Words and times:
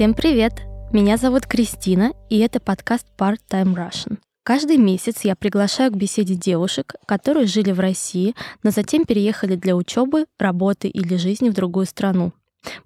Всем 0.00 0.14
привет! 0.14 0.62
Меня 0.92 1.18
зовут 1.18 1.46
Кристина, 1.46 2.14
и 2.30 2.38
это 2.38 2.58
подкаст 2.58 3.06
Part-Time 3.18 3.74
Russian. 3.74 4.16
Каждый 4.44 4.78
месяц 4.78 5.24
я 5.24 5.36
приглашаю 5.36 5.92
к 5.92 5.96
беседе 5.96 6.36
девушек, 6.36 6.94
которые 7.04 7.44
жили 7.44 7.70
в 7.70 7.80
России, 7.80 8.34
но 8.62 8.70
затем 8.70 9.04
переехали 9.04 9.56
для 9.56 9.76
учебы, 9.76 10.24
работы 10.38 10.88
или 10.88 11.16
жизни 11.16 11.50
в 11.50 11.52
другую 11.52 11.84
страну. 11.84 12.32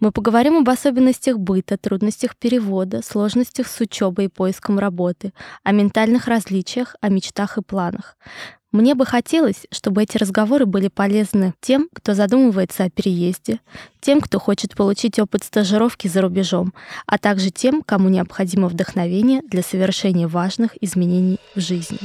Мы 0.00 0.10
поговорим 0.10 0.56
об 0.56 0.68
особенностях 0.68 1.38
быта, 1.38 1.78
трудностях 1.78 2.36
перевода, 2.36 3.00
сложностях 3.00 3.68
с 3.68 3.80
учебой 3.80 4.24
и 4.24 4.28
поиском 4.28 4.80
работы, 4.80 5.32
о 5.62 5.70
ментальных 5.70 6.26
различиях, 6.26 6.96
о 7.00 7.10
мечтах 7.10 7.58
и 7.58 7.62
планах. 7.62 8.16
Мне 8.74 8.96
бы 8.96 9.06
хотелось, 9.06 9.68
чтобы 9.70 10.02
эти 10.02 10.18
разговоры 10.18 10.66
были 10.66 10.88
полезны 10.88 11.54
тем, 11.60 11.88
кто 11.94 12.12
задумывается 12.12 12.82
о 12.82 12.90
переезде, 12.90 13.60
тем, 14.00 14.20
кто 14.20 14.40
хочет 14.40 14.74
получить 14.74 15.20
опыт 15.20 15.44
стажировки 15.44 16.08
за 16.08 16.22
рубежом, 16.22 16.74
а 17.06 17.18
также 17.18 17.50
тем, 17.50 17.82
кому 17.82 18.08
необходимо 18.08 18.66
вдохновение 18.66 19.42
для 19.42 19.62
совершения 19.62 20.26
важных 20.26 20.72
изменений 20.82 21.38
в 21.54 21.60
жизни. 21.60 22.00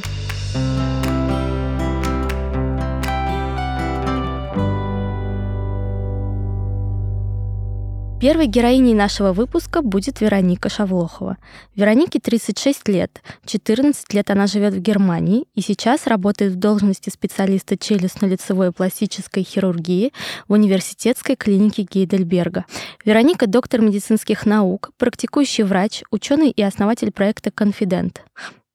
Первой 8.20 8.48
героиней 8.48 8.93
нашего 8.93 9.31
выпуска 9.31 9.81
будет 9.81 10.20
Вероника 10.20 10.67
Шавлохова. 10.67 11.37
Веронике 11.73 12.20
36 12.20 12.89
лет. 12.89 13.21
14 13.45 14.13
лет 14.13 14.29
она 14.29 14.45
живет 14.45 14.73
в 14.73 14.81
Германии 14.81 15.45
и 15.55 15.62
сейчас 15.62 16.05
работает 16.05 16.51
в 16.51 16.55
должности 16.57 17.09
специалиста 17.09 17.75
челюстно-лицевой 17.75 18.73
пластической 18.73 19.43
хирургии 19.43 20.12
в 20.49 20.51
университетской 20.53 21.37
клинике 21.37 21.84
Гейдельберга. 21.84 22.65
Вероника— 23.05 23.47
доктор 23.47 23.79
медицинских 23.79 24.45
наук, 24.45 24.91
практикующий 24.97 25.63
врач, 25.63 26.03
ученый 26.12 26.49
и 26.49 26.62
основатель 26.62 27.13
проекта 27.13 27.51
«Конфидент». 27.51 28.25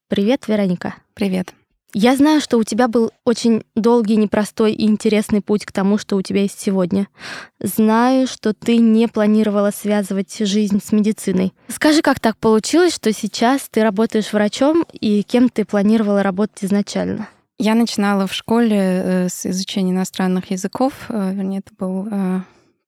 Привет, 0.09 0.49
Вероника. 0.49 0.95
Привет. 1.13 1.53
Я 1.97 2.17
знаю, 2.17 2.41
что 2.41 2.59
у 2.59 2.65
тебя 2.65 2.89
был 2.89 3.13
очень 3.25 3.63
долгий, 3.77 4.17
непростой 4.17 4.73
и 4.73 4.85
интересный 4.85 5.41
путь 5.41 5.65
к 5.65 5.71
тому, 5.71 5.97
что 5.97 6.17
у 6.17 6.23
тебя 6.23 6.43
есть 6.43 6.61
сегодня. 6.61 7.07
Знаю, 7.61 8.27
что 8.27 8.53
ты 8.53 8.79
не 8.79 9.07
планировала 9.07 9.71
связывать 9.71 10.37
жизнь 10.41 10.83
с 10.85 10.91
медициной. 10.91 11.55
Скажи, 11.69 12.03
как 12.03 12.19
так 12.19 12.37
получилось, 12.37 12.95
что 12.97 13.13
сейчас 13.13 13.69
ты 13.71 13.85
работаешь 13.85 14.33
врачом 14.33 14.85
и 14.93 15.23
кем 15.23 15.49
ты 15.49 15.65
планировала 15.65 16.25
работать 16.25 16.65
изначально? 16.65 17.29
Я 17.59 17.77
начинала 17.77 18.27
в 18.27 18.35
школе 18.35 18.77
э, 18.77 19.29
с 19.29 19.47
изучения 19.47 19.93
иностранных 19.93 20.51
языков. 20.51 20.93
Э, 21.09 21.33
вернее, 21.33 21.61
это 21.61 21.73
был 21.79 22.09
э, 22.11 22.41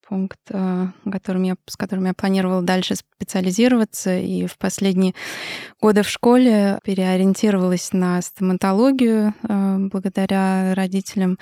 пункт, 0.09 0.39
э, 0.51 0.87
которым 1.11 1.43
я, 1.43 1.57
с 1.67 1.77
которым 1.77 2.07
я 2.07 2.15
планировала 2.15 2.63
дальше 2.63 2.95
специализироваться. 2.97 4.17
И 4.19 4.47
в 4.47 4.57
последние 4.59 5.15
годы 5.81 6.03
в 6.03 6.09
школе 6.09 6.79
переориентировалась 6.85 7.93
на 7.93 8.21
стоматологию 8.23 9.35
э, 9.43 9.77
благодаря 9.91 10.75
родителям, 10.75 11.39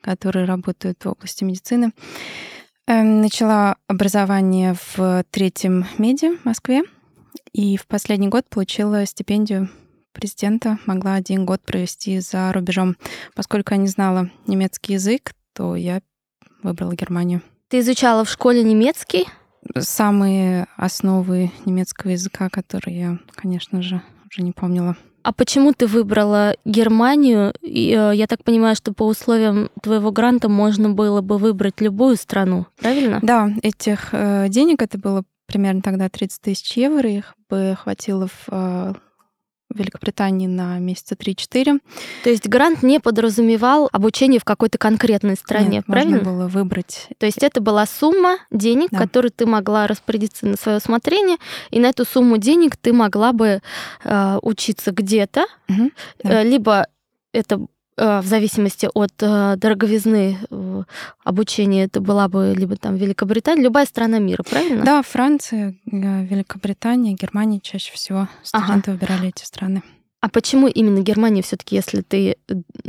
которые 0.00 0.46
работают 0.46 1.04
в 1.04 1.08
области 1.08 1.44
медицины. 1.44 1.92
Эм, 2.86 3.20
начала 3.20 3.76
образование 3.88 4.76
в 4.96 5.24
третьем 5.30 5.86
меди 5.98 6.36
в 6.36 6.44
Москве. 6.44 6.82
И 7.52 7.76
в 7.76 7.86
последний 7.86 8.28
год 8.28 8.48
получила 8.48 9.04
стипендию 9.06 9.68
президента, 10.12 10.78
могла 10.86 11.14
один 11.14 11.44
год 11.44 11.62
провести 11.62 12.20
за 12.20 12.52
рубежом. 12.52 12.96
Поскольку 13.34 13.74
я 13.74 13.80
не 13.80 13.88
знала 13.88 14.30
немецкий 14.46 14.94
язык, 14.94 15.32
то 15.52 15.76
я 15.76 16.00
выбрала 16.62 16.92
Германию. 16.94 17.42
Ты 17.68 17.80
изучала 17.80 18.24
в 18.24 18.30
школе 18.30 18.62
немецкий? 18.62 19.26
Самые 19.76 20.68
основы 20.76 21.50
немецкого 21.64 22.12
языка, 22.12 22.48
которые 22.48 22.98
я, 22.98 23.18
конечно 23.34 23.82
же, 23.82 24.00
уже 24.30 24.42
не 24.42 24.52
помнила. 24.52 24.96
А 25.24 25.32
почему 25.32 25.72
ты 25.72 25.88
выбрала 25.88 26.54
Германию? 26.64 27.52
Э, 27.62 28.12
я 28.14 28.26
так 28.28 28.44
понимаю, 28.44 28.76
что 28.76 28.92
по 28.92 29.02
условиям 29.02 29.70
твоего 29.82 30.12
гранта 30.12 30.48
можно 30.48 30.90
было 30.90 31.20
бы 31.20 31.38
выбрать 31.38 31.80
любую 31.80 32.14
страну, 32.14 32.66
правильно? 32.80 33.18
Да, 33.22 33.50
этих 33.64 34.10
э, 34.12 34.46
денег 34.48 34.82
это 34.82 34.98
было 34.98 35.24
примерно 35.46 35.82
тогда 35.82 36.08
30 36.08 36.40
тысяч 36.40 36.76
евро, 36.76 37.10
их 37.10 37.34
бы 37.50 37.76
хватило 37.82 38.28
в 38.28 38.96
Великобритании 39.74 40.46
на 40.46 40.78
месяца 40.78 41.14
3-4. 41.14 41.80
То 42.24 42.30
есть 42.30 42.48
грант 42.48 42.82
не 42.82 43.00
подразумевал 43.00 43.88
обучение 43.92 44.40
в 44.40 44.44
какой-то 44.44 44.78
конкретной 44.78 45.36
стране, 45.36 45.78
Нет, 45.78 45.86
правильно? 45.86 46.18
Можно 46.18 46.30
было 46.30 46.48
выбрать. 46.48 47.08
То 47.18 47.26
есть 47.26 47.42
это 47.42 47.60
была 47.60 47.86
сумма 47.86 48.38
денег, 48.50 48.90
да. 48.90 48.98
которую 48.98 49.32
ты 49.32 49.46
могла 49.46 49.86
распорядиться 49.86 50.46
на 50.46 50.56
свое 50.56 50.78
усмотрение, 50.78 51.36
и 51.70 51.80
на 51.80 51.86
эту 51.86 52.04
сумму 52.04 52.38
денег 52.38 52.76
ты 52.76 52.92
могла 52.92 53.32
бы 53.32 53.60
э, 54.04 54.38
учиться 54.42 54.92
где-то, 54.92 55.46
угу, 55.68 55.90
да. 56.22 56.42
э, 56.42 56.44
либо 56.44 56.86
это 57.32 57.66
в 57.96 58.26
зависимости 58.26 58.88
от 58.92 59.12
э, 59.20 59.56
дороговизны 59.56 60.38
э, 60.50 60.82
обучения, 61.24 61.84
это 61.84 62.00
была 62.00 62.28
бы 62.28 62.54
либо 62.56 62.76
там 62.76 62.96
Великобритания, 62.96 63.62
любая 63.62 63.86
страна 63.86 64.18
мира, 64.18 64.42
правильно? 64.42 64.84
Да, 64.84 65.02
Франция, 65.02 65.74
Великобритания, 65.86 67.14
Германия 67.14 67.60
чаще 67.60 67.92
всего 67.92 68.28
студенты 68.42 68.90
ага. 68.90 68.98
выбирали 68.98 69.28
эти 69.28 69.44
страны. 69.44 69.82
А 70.20 70.28
почему 70.28 70.66
именно 70.66 71.00
Германия 71.00 71.40
все-таки, 71.40 71.76
если 71.76 72.00
ты 72.00 72.36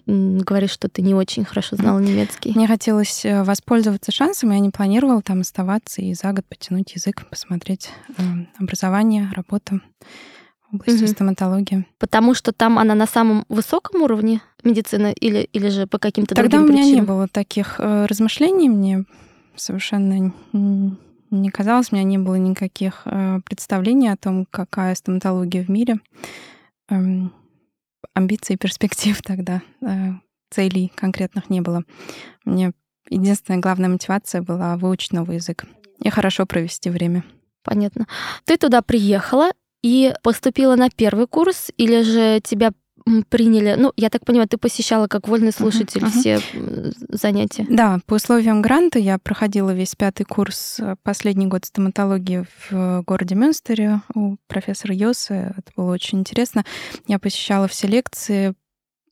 говоришь, 0.08 0.72
что 0.72 0.90
ты 0.90 1.02
не 1.02 1.14
очень 1.14 1.46
хорошо 1.46 1.76
знала 1.76 2.00
немецкий? 2.00 2.52
Мне 2.56 2.68
хотелось 2.68 3.26
воспользоваться 3.26 4.12
шансом, 4.12 4.52
я 4.52 4.60
не 4.60 4.72
планировала 4.72 5.22
там 5.22 5.42
оставаться 5.42 6.02
и 6.02 6.14
за 6.14 6.32
год 6.32 6.46
потянуть 6.46 6.96
язык, 6.96 7.28
посмотреть 7.30 7.90
образование, 8.60 9.32
работу 9.36 9.82
области 10.72 11.04
угу. 11.04 11.12
стоматологии. 11.12 11.86
Потому 11.98 12.34
что 12.34 12.52
там 12.52 12.80
она 12.80 12.96
на 12.96 13.08
самом 13.08 13.46
высоком 13.50 14.02
уровне 14.02 14.42
медицины 14.64 15.14
или, 15.14 15.48
или 15.54 15.70
же 15.70 15.88
по 15.88 16.00
каким-то 16.00 16.36
Тогда 16.36 16.58
другим 16.58 16.68
причинам? 16.68 16.88
Тогда 16.88 16.92
у 16.92 16.92
меня 16.92 17.02
не 17.02 17.06
было 17.06 17.28
таких 17.28 17.76
э, 17.80 18.06
размышлений, 18.06 18.70
мне 18.70 19.06
совершенно 19.56 20.34
не 21.30 21.50
казалось, 21.50 21.92
у 21.92 21.96
меня 21.96 22.06
не 22.06 22.18
было 22.18 22.36
никаких 22.36 23.02
э, 23.06 23.40
представлений 23.46 24.10
о 24.10 24.18
том, 24.18 24.46
какая 24.50 24.96
стоматология 24.96 25.64
в 25.64 25.70
мире. 25.70 25.98
Эм, 26.90 27.34
амбиций 28.14 28.56
и 28.56 28.58
перспектив 28.58 29.22
тогда, 29.22 29.62
э, 29.82 30.14
целей 30.50 30.92
конкретных 30.96 31.50
не 31.50 31.62
было. 31.62 31.84
Мне 32.46 32.72
единственная 33.10 33.60
главная 33.60 33.90
мотивация 33.90 34.42
была 34.42 34.78
выучить 34.78 35.14
новый 35.14 35.38
язык 35.38 35.66
и 36.00 36.10
хорошо 36.10 36.46
провести 36.46 36.90
время. 36.90 37.24
Понятно. 37.64 38.08
Ты 38.46 38.58
туда 38.58 38.82
приехала, 38.82 39.52
и 39.88 40.14
поступила 40.22 40.76
на 40.76 40.90
первый 40.90 41.28
курс, 41.28 41.72
или 41.78 42.02
же 42.02 42.42
тебя 42.44 42.74
приняли, 43.30 43.76
ну, 43.78 43.94
я 43.96 44.10
так 44.10 44.26
понимаю, 44.26 44.50
ты 44.50 44.58
посещала 44.58 45.08
как 45.08 45.30
вольный 45.30 45.54
слушатель 45.54 46.02
uh-huh, 46.02 46.10
все 46.10 46.42
занятия. 47.08 47.66
Да, 47.70 48.02
по 48.06 48.16
условиям 48.16 48.62
гранта 48.62 49.00
я 49.00 49.18
проходила 49.18 49.74
весь 49.74 49.96
пятый 49.96 50.26
курс, 50.26 50.82
э, 50.82 50.98
последний 51.04 51.48
год 51.48 51.64
стоматологии 51.64 52.46
в 52.70 53.02
городе 53.04 53.36
Мюнстере 53.36 54.02
у 54.14 54.36
профессора 54.48 54.94
Йоса. 54.94 55.56
Это 55.58 55.72
было 55.78 55.94
очень 55.94 56.20
интересно. 56.20 56.66
Я 57.08 57.18
посещала 57.18 57.70
все 57.70 57.88
лекции, 57.88 58.56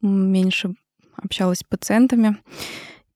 меньше 0.02 0.76
общалась 1.16 1.60
с 1.60 1.64
пациентами. 1.64 2.36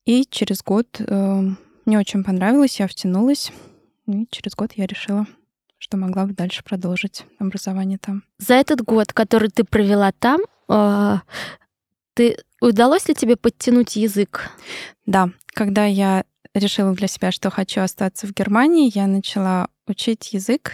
И 0.05 0.23
через 0.23 0.63
год 0.63 0.88
э, 1.00 1.41
мне 1.85 2.00
очень 2.00 2.23
понравилось, 2.23 2.79
я 2.79 2.88
втянулась. 2.88 3.51
И 4.07 4.27
через 4.31 4.55
год 4.55 4.71
я 4.77 4.85
решила 4.85 5.27
что 5.79 5.97
могла 5.97 6.25
бы 6.25 6.33
дальше 6.33 6.63
продолжить 6.63 7.25
образование 7.39 7.97
там. 7.97 8.23
За 8.37 8.53
этот 8.53 8.81
год, 8.83 9.13
который 9.13 9.49
ты 9.49 9.63
провела 9.63 10.11
там, 10.11 10.41
а, 10.67 11.21
ты 12.13 12.37
удалось 12.61 13.07
ли 13.07 13.15
тебе 13.15 13.35
подтянуть 13.37 13.95
язык? 13.95 14.49
Да, 15.05 15.29
когда 15.47 15.85
я 15.85 16.25
решила 16.53 16.93
для 16.93 17.07
себя, 17.07 17.31
что 17.31 17.49
хочу 17.49 17.81
остаться 17.81 18.27
в 18.27 18.33
Германии, 18.33 18.91
я 18.93 19.07
начала 19.07 19.69
учить 19.87 20.33
язык. 20.33 20.73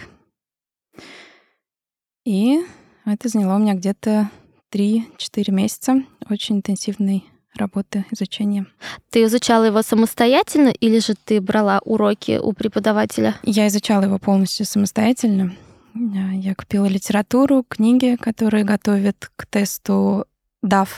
И 2.24 2.60
это 3.04 3.28
заняло 3.28 3.56
у 3.56 3.58
меня 3.58 3.74
где-то 3.74 4.28
3-4 4.72 5.52
месяца 5.52 6.02
очень 6.28 6.56
интенсивной 6.56 7.24
работы, 7.56 8.04
изучения. 8.10 8.66
Ты 9.10 9.24
изучала 9.24 9.64
его 9.64 9.82
самостоятельно 9.82 10.68
или 10.68 10.98
же 10.98 11.14
ты 11.14 11.40
брала 11.40 11.80
уроки 11.84 12.38
у 12.42 12.52
преподавателя? 12.52 13.36
Я 13.42 13.68
изучала 13.68 14.04
его 14.04 14.18
полностью 14.18 14.66
самостоятельно. 14.66 15.54
Я 15.94 16.54
купила 16.54 16.86
литературу, 16.86 17.64
книги, 17.66 18.16
которые 18.20 18.64
готовят 18.64 19.30
к 19.34 19.46
тесту 19.46 20.26
DAF. 20.64 20.88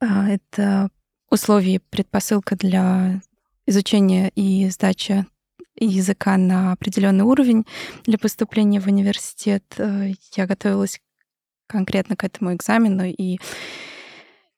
А, 0.00 0.28
это 0.28 0.88
условие, 1.30 1.80
предпосылка 1.80 2.56
для 2.56 3.20
изучения 3.66 4.30
и 4.34 4.68
сдачи 4.70 5.26
языка 5.76 6.36
на 6.36 6.72
определенный 6.72 7.24
уровень 7.24 7.66
для 8.04 8.18
поступления 8.18 8.80
в 8.80 8.86
университет. 8.86 9.64
Э, 9.78 10.12
я 10.36 10.46
готовилась 10.46 11.00
конкретно 11.66 12.16
к 12.16 12.24
этому 12.24 12.54
экзамену, 12.54 13.04
и 13.06 13.38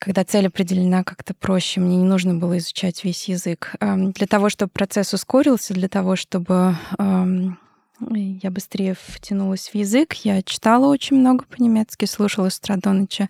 когда 0.03 0.25
цель 0.25 0.49
определена 0.49 1.05
как-то 1.05 1.33
проще, 1.33 1.81
мне 1.81 1.97
не 1.97 2.05
нужно 2.05 2.35
было 2.35 2.59
изучать 2.59 3.05
весь 3.05 3.29
язык. 3.29 3.77
Для 3.81 4.27
того, 4.27 4.49
чтобы 4.49 4.71
процесс 4.73 5.15
ускорился, 5.15 5.75
для 5.75 5.89
того, 5.89 6.17
чтобы 6.17 6.77
я 8.11 8.51
быстрее 8.51 8.97
втянулась 8.99 9.69
в 9.69 9.77
язык. 9.77 10.15
Я 10.25 10.43
читала 10.43 10.89
очень 10.89 11.19
много 11.19 11.45
по-немецки, 11.45 12.07
слушала 12.07 12.49
Страдоныча 12.49 13.29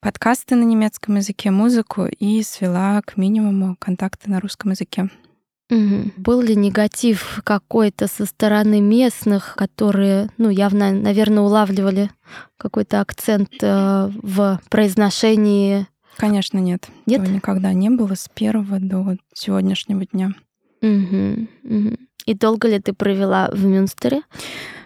подкасты 0.00 0.56
на 0.56 0.64
немецком 0.64 1.16
языке, 1.16 1.50
музыку 1.50 2.04
и 2.04 2.42
свела 2.42 3.00
к 3.00 3.16
минимуму 3.16 3.74
контакты 3.78 4.30
на 4.30 4.40
русском 4.40 4.72
языке. 4.72 5.08
Угу. 5.70 6.12
Был 6.18 6.42
ли 6.42 6.54
негатив 6.54 7.40
какой-то 7.42 8.06
со 8.06 8.26
стороны 8.26 8.82
местных, 8.82 9.54
которые, 9.56 10.28
ну, 10.36 10.50
явно, 10.50 10.92
наверное, 10.92 11.42
улавливали 11.42 12.10
какой-то 12.58 13.00
акцент 13.00 13.50
э, 13.62 14.10
в 14.22 14.60
произношении? 14.68 15.86
Конечно, 16.16 16.58
нет. 16.58 16.88
Нет? 17.06 17.22
Этого 17.22 17.34
никогда 17.34 17.72
не 17.72 17.90
было 17.90 18.14
с 18.14 18.28
первого 18.32 18.78
до 18.78 19.16
сегодняшнего 19.32 20.06
дня. 20.06 20.34
Угу, 20.82 21.48
угу. 21.62 21.96
И 22.26 22.34
долго 22.34 22.68
ли 22.68 22.78
ты 22.78 22.92
провела 22.92 23.48
в 23.52 23.64
Мюнстере? 23.64 24.22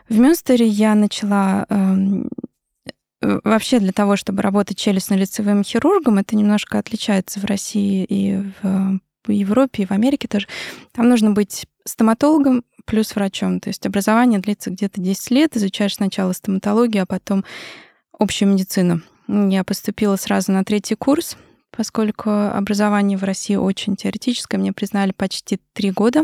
В 0.09 0.19
Мюнстере 0.19 0.67
я 0.67 0.95
начала 0.95 1.67
эм, 1.69 2.29
э, 3.23 3.41
вообще 3.45 3.79
для 3.79 3.93
того, 3.93 4.17
чтобы 4.17 4.43
работать 4.43 4.79
челюстно-лицевым 4.79 5.63
хирургом, 5.65 6.19
это 6.19 6.35
немножко 6.37 6.79
отличается 6.79 7.41
в 7.41 7.45
России 7.45 8.05
и 8.05 8.43
в 8.63 9.01
в 9.29 9.31
Европе 9.31 9.83
и 9.83 9.87
в 9.87 9.91
Америке 9.93 10.27
тоже, 10.27 10.47
там 10.93 11.09
нужно 11.09 11.33
быть 11.33 11.67
стоматологом 11.85 12.65
плюс 12.87 13.15
врачом. 13.15 13.61
То 13.61 13.69
есть 13.69 13.85
образование 13.87 14.41
длится 14.41 14.71
где-то 14.71 15.01
10 15.01 15.31
лет, 15.31 15.57
изучаешь 15.57 15.95
сначала 15.95 16.33
стоматологию, 16.33 17.03
а 17.03 17.07
потом 17.07 17.45
общую 18.19 18.51
медицину. 18.51 19.03
Я 19.29 19.63
поступила 19.63 20.17
сразу 20.17 20.53
на 20.53 20.65
третий 20.65 20.95
курс, 20.95 21.37
поскольку 21.71 22.31
образование 22.31 23.19
в 23.19 23.25
России 23.25 23.57
очень 23.57 23.95
теоретическое, 23.95 24.59
мне 24.59 24.73
признали 24.73 25.13
почти 25.13 25.61
три 25.75 25.91
года. 25.91 26.23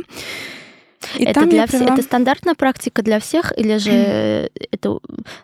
И 1.19 1.25
это, 1.25 1.45
для 1.47 1.67
провела... 1.67 1.95
это 1.95 2.03
стандартная 2.03 2.55
практика 2.55 3.03
для 3.03 3.21
всех, 3.21 3.53
или 3.59 3.77
же 3.77 4.51
это 4.71 4.99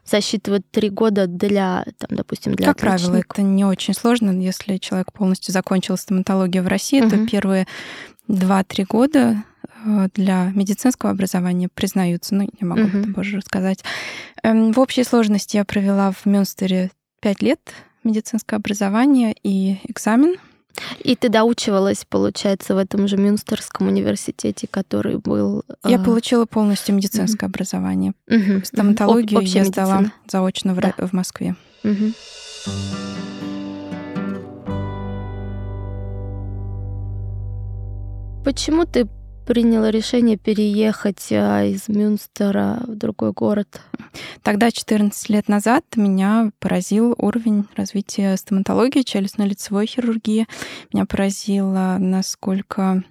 засчитывают 0.05 0.69
три 0.71 0.89
года 0.89 1.27
для, 1.27 1.85
там, 1.99 2.17
допустим, 2.17 2.55
для 2.55 2.69
Как 2.69 2.79
правило, 2.79 3.17
это 3.17 3.43
не 3.43 3.65
очень 3.65 3.95
сложно. 3.95 4.31
Если 4.41 4.79
человек 4.79 5.13
полностью 5.13 5.53
закончил 5.53 5.97
стоматологию 5.97 6.63
в 6.63 6.67
России, 6.67 7.03
угу. 7.03 7.11
то 7.11 7.27
первые 7.27 7.67
два-три 8.27 8.85
года 8.85 9.45
э, 9.85 10.09
для 10.15 10.51
медицинского 10.55 11.11
образования 11.11 11.69
признаются. 11.69 12.35
Ну, 12.35 12.49
не 12.61 12.67
могу 12.67 12.83
угу. 12.83 12.89
об 12.89 12.97
этом 12.97 13.15
позже 13.15 13.37
рассказать. 13.37 13.85
Эм, 14.43 14.73
в 14.73 14.79
общей 14.79 15.05
сложности 15.05 15.57
я 15.57 15.65
провела 15.65 16.13
в 16.13 16.25
Мюнстере 16.27 16.91
пять 17.21 17.43
лет 17.43 17.61
медицинское 18.03 18.57
образование 18.57 19.35
и 19.43 19.79
экзамен— 19.89 20.37
и 21.01 21.17
ты 21.17 21.29
доучивалась, 21.29 22.05
получается, 22.09 22.75
в 22.75 22.79
этом 22.79 23.09
же 23.09 23.17
Мюнстерском 23.17 23.89
университете, 23.89 24.67
который 24.71 25.19
был... 25.19 25.65
Я 25.85 25.97
э... 25.97 26.05
получила 26.05 26.47
полностью 26.47 26.95
медицинское 26.95 27.47
mm-hmm. 27.47 27.49
образование. 27.49 28.13
Mm-hmm. 28.29 28.65
Стоматологию 28.65 29.41
mm-hmm. 29.41 29.45
я 29.47 29.65
сдала 29.65 29.99
медицина. 29.99 30.15
заочно 30.31 30.75
в, 30.75 30.81
да. 30.81 30.95
в 30.97 31.13
Москве. 31.13 31.55
Mm-hmm. 31.83 32.15
Почему 38.45 38.87
ты 38.87 39.07
приняла 39.51 39.91
решение 39.91 40.37
переехать 40.37 41.27
а, 41.33 41.65
из 41.65 41.89
Мюнстера 41.89 42.85
в 42.87 42.95
другой 42.95 43.33
город? 43.33 43.81
Тогда, 44.45 44.71
14 44.71 45.29
лет 45.29 45.49
назад, 45.49 45.85
меня 45.97 46.53
поразил 46.61 47.17
уровень 47.19 47.67
развития 47.75 48.37
стоматологии, 48.37 49.03
челюстно-лицевой 49.03 49.87
хирургии. 49.87 50.47
Меня 50.93 51.05
поразило, 51.05 51.97
насколько 51.99 53.03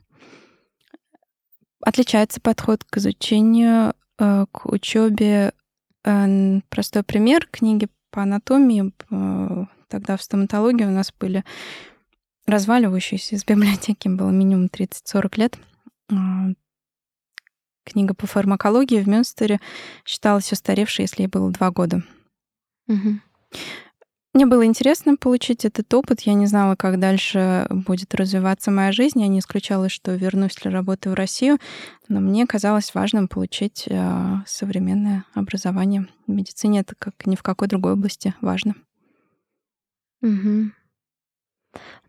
отличается 1.81 2.39
подход 2.39 2.85
к 2.85 2.99
изучению, 2.99 3.93
э, 4.17 4.45
к 4.49 4.65
учебе. 4.65 5.51
Э, 6.05 6.61
простой 6.69 7.03
пример 7.03 7.49
книги 7.51 7.89
по 8.11 8.21
анатомии. 8.21 8.93
Э, 9.11 9.65
тогда 9.89 10.15
в 10.15 10.23
стоматологии 10.23 10.85
у 10.85 10.91
нас 10.91 11.11
были 11.19 11.43
разваливающиеся 12.47 13.35
из 13.35 13.43
библиотеки, 13.43 14.07
было 14.07 14.29
минимум 14.29 14.67
30-40 14.67 15.37
лет— 15.37 15.57
книга 17.83 18.13
по 18.13 18.27
фармакологии 18.27 19.01
в 19.01 19.07
Мюнстере 19.07 19.59
считалась 20.05 20.51
устаревшей, 20.51 21.03
если 21.03 21.23
ей 21.23 21.27
было 21.27 21.51
два 21.51 21.71
года. 21.71 22.03
Угу. 22.87 23.19
Мне 24.33 24.45
было 24.45 24.63
интересно 24.65 25.15
получить 25.17 25.65
этот 25.65 25.91
опыт. 25.93 26.21
Я 26.21 26.35
не 26.35 26.45
знала, 26.45 26.75
как 26.75 26.99
дальше 26.99 27.65
будет 27.71 28.13
развиваться 28.13 28.69
моя 28.69 28.91
жизнь. 28.91 29.19
Я 29.19 29.27
не 29.27 29.39
исключала, 29.39 29.89
что 29.89 30.13
вернусь 30.13 30.55
для 30.55 30.69
работы 30.69 31.09
в 31.09 31.15
Россию. 31.15 31.57
Но 32.07 32.19
мне 32.19 32.45
казалось 32.45 32.93
важным 32.93 33.27
получить 33.27 33.85
э, 33.87 34.35
современное 34.45 35.25
образование. 35.33 36.07
В 36.27 36.31
медицине 36.31 36.81
это 36.81 36.93
как 36.97 37.25
ни 37.25 37.35
в 37.35 37.41
какой 37.41 37.67
другой 37.67 37.93
области 37.93 38.35
важно. 38.39 38.75
Угу. 40.21 40.71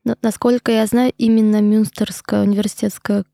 Но, 0.05 0.17
насколько 0.20 0.73
я 0.73 0.87
знаю, 0.87 1.12
именно 1.17 1.62
Мюнстерская 1.62 2.43
университетская 2.43 3.25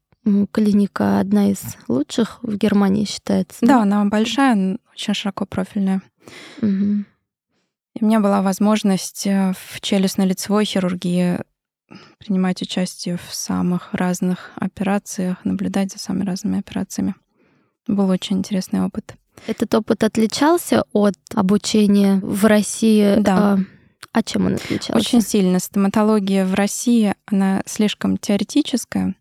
клиника 0.52 1.20
одна 1.20 1.50
из 1.50 1.60
лучших 1.88 2.38
в 2.42 2.56
Германии 2.56 3.04
считается. 3.04 3.58
Да, 3.60 3.66
да 3.66 3.82
она 3.82 4.04
большая, 4.04 4.78
очень 4.92 5.14
широко 5.14 5.46
профильная. 5.46 6.02
Угу. 6.62 7.04
И 7.94 8.04
у 8.04 8.06
меня 8.06 8.20
была 8.20 8.42
возможность 8.42 9.26
э, 9.26 9.52
в 9.54 9.80
челюстно-лицевой 9.80 10.64
хирургии 10.64 11.38
принимать 12.18 12.60
участие 12.62 13.16
в 13.16 13.34
самых 13.34 13.94
разных 13.94 14.50
операциях, 14.56 15.38
наблюдать 15.44 15.92
за 15.92 15.98
самыми 15.98 16.24
разными 16.24 16.58
операциями. 16.58 17.14
Был 17.86 18.08
очень 18.10 18.38
интересный 18.38 18.82
опыт. 18.82 19.14
Этот 19.46 19.74
опыт 19.74 20.02
отличался 20.02 20.84
от 20.92 21.14
обучения 21.34 22.20
в 22.22 22.44
России? 22.46 23.16
Да. 23.20 23.54
А, 23.54 23.58
а 24.12 24.22
чем 24.22 24.46
он 24.46 24.54
отличался? 24.54 24.96
Очень 24.96 25.20
сильно. 25.20 25.58
Стоматология 25.60 26.44
в 26.44 26.54
России, 26.54 27.14
она 27.26 27.62
слишком 27.66 28.16
теоретическая. 28.16 29.14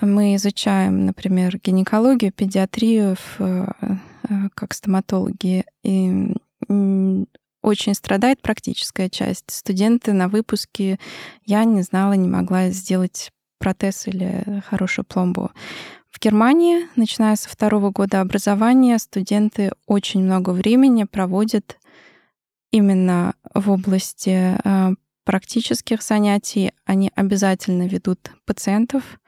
Мы 0.00 0.34
изучаем, 0.36 1.06
например, 1.06 1.58
гинекологию, 1.62 2.32
педиатрию 2.32 3.16
в, 3.16 3.40
э, 3.40 3.68
как 4.54 4.74
стоматологи. 4.74 5.64
И 5.82 6.34
очень 7.66 7.94
страдает 7.94 8.40
практическая 8.42 9.08
часть. 9.08 9.50
Студенты 9.50 10.12
на 10.12 10.28
выпуске 10.28 10.98
я 11.44 11.64
не 11.64 11.82
знала, 11.82 12.12
не 12.12 12.28
могла 12.28 12.70
сделать 12.70 13.32
протез 13.58 14.06
или 14.06 14.62
хорошую 14.68 15.04
пломбу. 15.04 15.50
В 16.10 16.20
Германии, 16.20 16.86
начиная 16.96 17.36
со 17.36 17.48
второго 17.48 17.90
года 17.90 18.20
образования, 18.20 18.98
студенты 18.98 19.72
очень 19.86 20.22
много 20.22 20.50
времени 20.50 21.04
проводят 21.04 21.78
именно 22.70 23.34
в 23.52 23.70
области 23.70 24.56
э, 24.64 24.94
практических 25.24 26.02
занятий. 26.02 26.72
Они 26.84 27.10
обязательно 27.16 27.86
ведут 27.86 28.30
пациентов, 28.46 29.20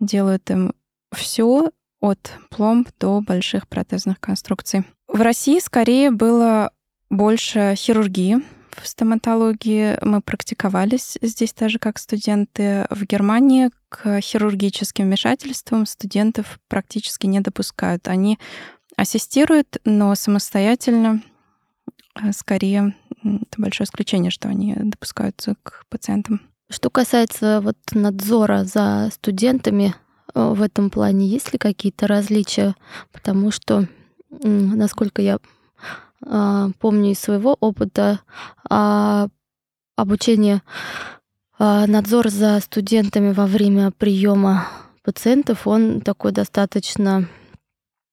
делают 0.00 0.50
им 0.50 0.74
все 1.14 1.70
от 2.00 2.32
пломб 2.50 2.88
до 2.98 3.20
больших 3.20 3.68
протезных 3.68 4.18
конструкций. 4.20 4.84
В 5.06 5.20
России 5.20 5.58
скорее 5.60 6.10
было 6.10 6.72
больше 7.10 7.74
хирургии 7.76 8.42
в 8.70 8.88
стоматологии. 8.88 9.98
Мы 10.02 10.20
практиковались 10.20 11.18
здесь 11.20 11.52
даже 11.52 11.78
как 11.78 11.98
студенты. 11.98 12.86
В 12.90 13.04
Германии 13.04 13.70
к 13.88 14.20
хирургическим 14.20 15.04
вмешательствам 15.04 15.86
студентов 15.86 16.58
практически 16.68 17.26
не 17.26 17.40
допускают. 17.40 18.08
Они 18.08 18.38
ассистируют, 18.96 19.76
но 19.84 20.14
самостоятельно 20.14 21.22
э, 22.20 22.32
скорее 22.32 22.94
это 23.22 23.60
большое 23.60 23.86
исключение, 23.86 24.30
что 24.30 24.48
они 24.48 24.74
допускаются 24.74 25.54
к 25.62 25.84
пациентам. 25.88 26.40
Что 26.72 26.88
касается 26.88 27.60
вот 27.60 27.76
надзора 27.92 28.64
за 28.64 29.10
студентами 29.12 29.94
э, 30.34 30.42
в 30.42 30.62
этом 30.62 30.88
плане, 30.88 31.26
есть 31.26 31.52
ли 31.52 31.58
какие-то 31.58 32.06
различия? 32.06 32.74
Потому 33.12 33.50
что, 33.50 33.86
насколько 34.30 35.20
я 35.20 35.38
а, 36.24 36.70
помню 36.78 37.10
из 37.10 37.18
своего 37.18 37.58
опыта, 37.60 38.20
а, 38.70 39.28
обучение, 39.96 40.62
а, 41.58 41.86
надзор 41.86 42.30
за 42.30 42.58
студентами 42.60 43.34
во 43.34 43.46
время 43.46 43.90
приема 43.90 44.66
пациентов, 45.02 45.66
он 45.66 46.00
такой 46.00 46.32
достаточно 46.32 47.28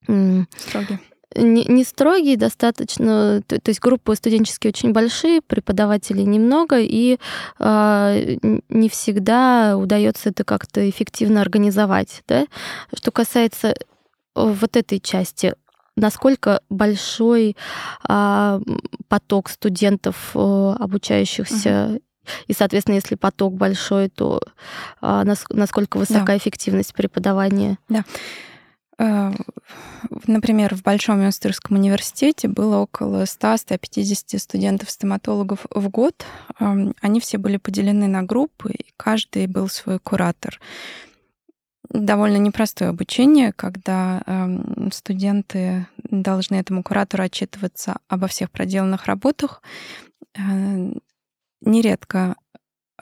строгий 0.03 0.99
не, 1.36 1.65
не 1.65 1.83
строгий, 1.83 2.36
достаточно, 2.36 3.41
то, 3.45 3.59
то 3.59 3.69
есть 3.69 3.79
группы 3.79 4.15
студенческие 4.15 4.69
очень 4.69 4.91
большие, 4.91 5.41
преподавателей 5.41 6.24
немного, 6.24 6.79
и 6.79 7.17
э, 7.59 8.38
не 8.69 8.89
всегда 8.89 9.77
удается 9.77 10.29
это 10.29 10.43
как-то 10.43 10.89
эффективно 10.89 11.41
организовать. 11.41 12.24
Да? 12.27 12.45
Что 12.93 13.12
касается 13.12 13.75
вот 14.36 14.75
этой 14.75 15.00
части, 15.00 15.53
насколько 15.95 16.62
большой 16.69 17.55
э, 18.07 18.59
поток 19.07 19.50
студентов, 19.50 20.31
э, 20.33 20.75
обучающихся 20.79 21.69
uh-huh. 21.69 22.01
И, 22.48 22.53
соответственно, 22.53 22.95
если 22.95 23.15
поток 23.15 23.55
большой, 23.55 24.09
то 24.09 24.41
а, 25.01 25.24
насколько 25.24 25.98
высока 25.98 26.25
да. 26.25 26.38
эффективность 26.38 26.93
преподавания? 26.93 27.77
Да. 27.89 28.03
Э, 29.00 29.32
например, 30.27 30.75
в 30.75 30.84
Большом 30.84 31.22
Мюнстерском 31.22 31.77
университете 31.77 32.48
было 32.48 32.77
около 32.79 33.24
100-150 33.24 34.38
студентов-стоматологов 34.38 35.65
в 35.74 35.89
год. 35.89 36.25
Эм, 36.60 36.94
они 37.01 37.20
все 37.20 37.38
были 37.38 37.58
поделены 37.58 38.08
на 38.08 38.24
группы, 38.24 38.72
и 38.72 38.94
каждый 38.98 39.48
был 39.48 39.70
свой 39.70 40.00
куратор. 40.00 40.60
Довольно 41.89 42.38
непростое 42.38 42.89
обучение, 42.89 43.53
когда 43.53 44.22
эм, 44.25 44.91
студенты 44.91 45.88
должны 46.03 46.56
этому 46.58 46.84
куратору 46.84 47.24
отчитываться 47.24 47.98
обо 48.10 48.27
всех 48.27 48.51
проделанных 48.51 49.06
работах. 49.06 49.63
Э, 50.38 50.91
нередко 51.62 52.36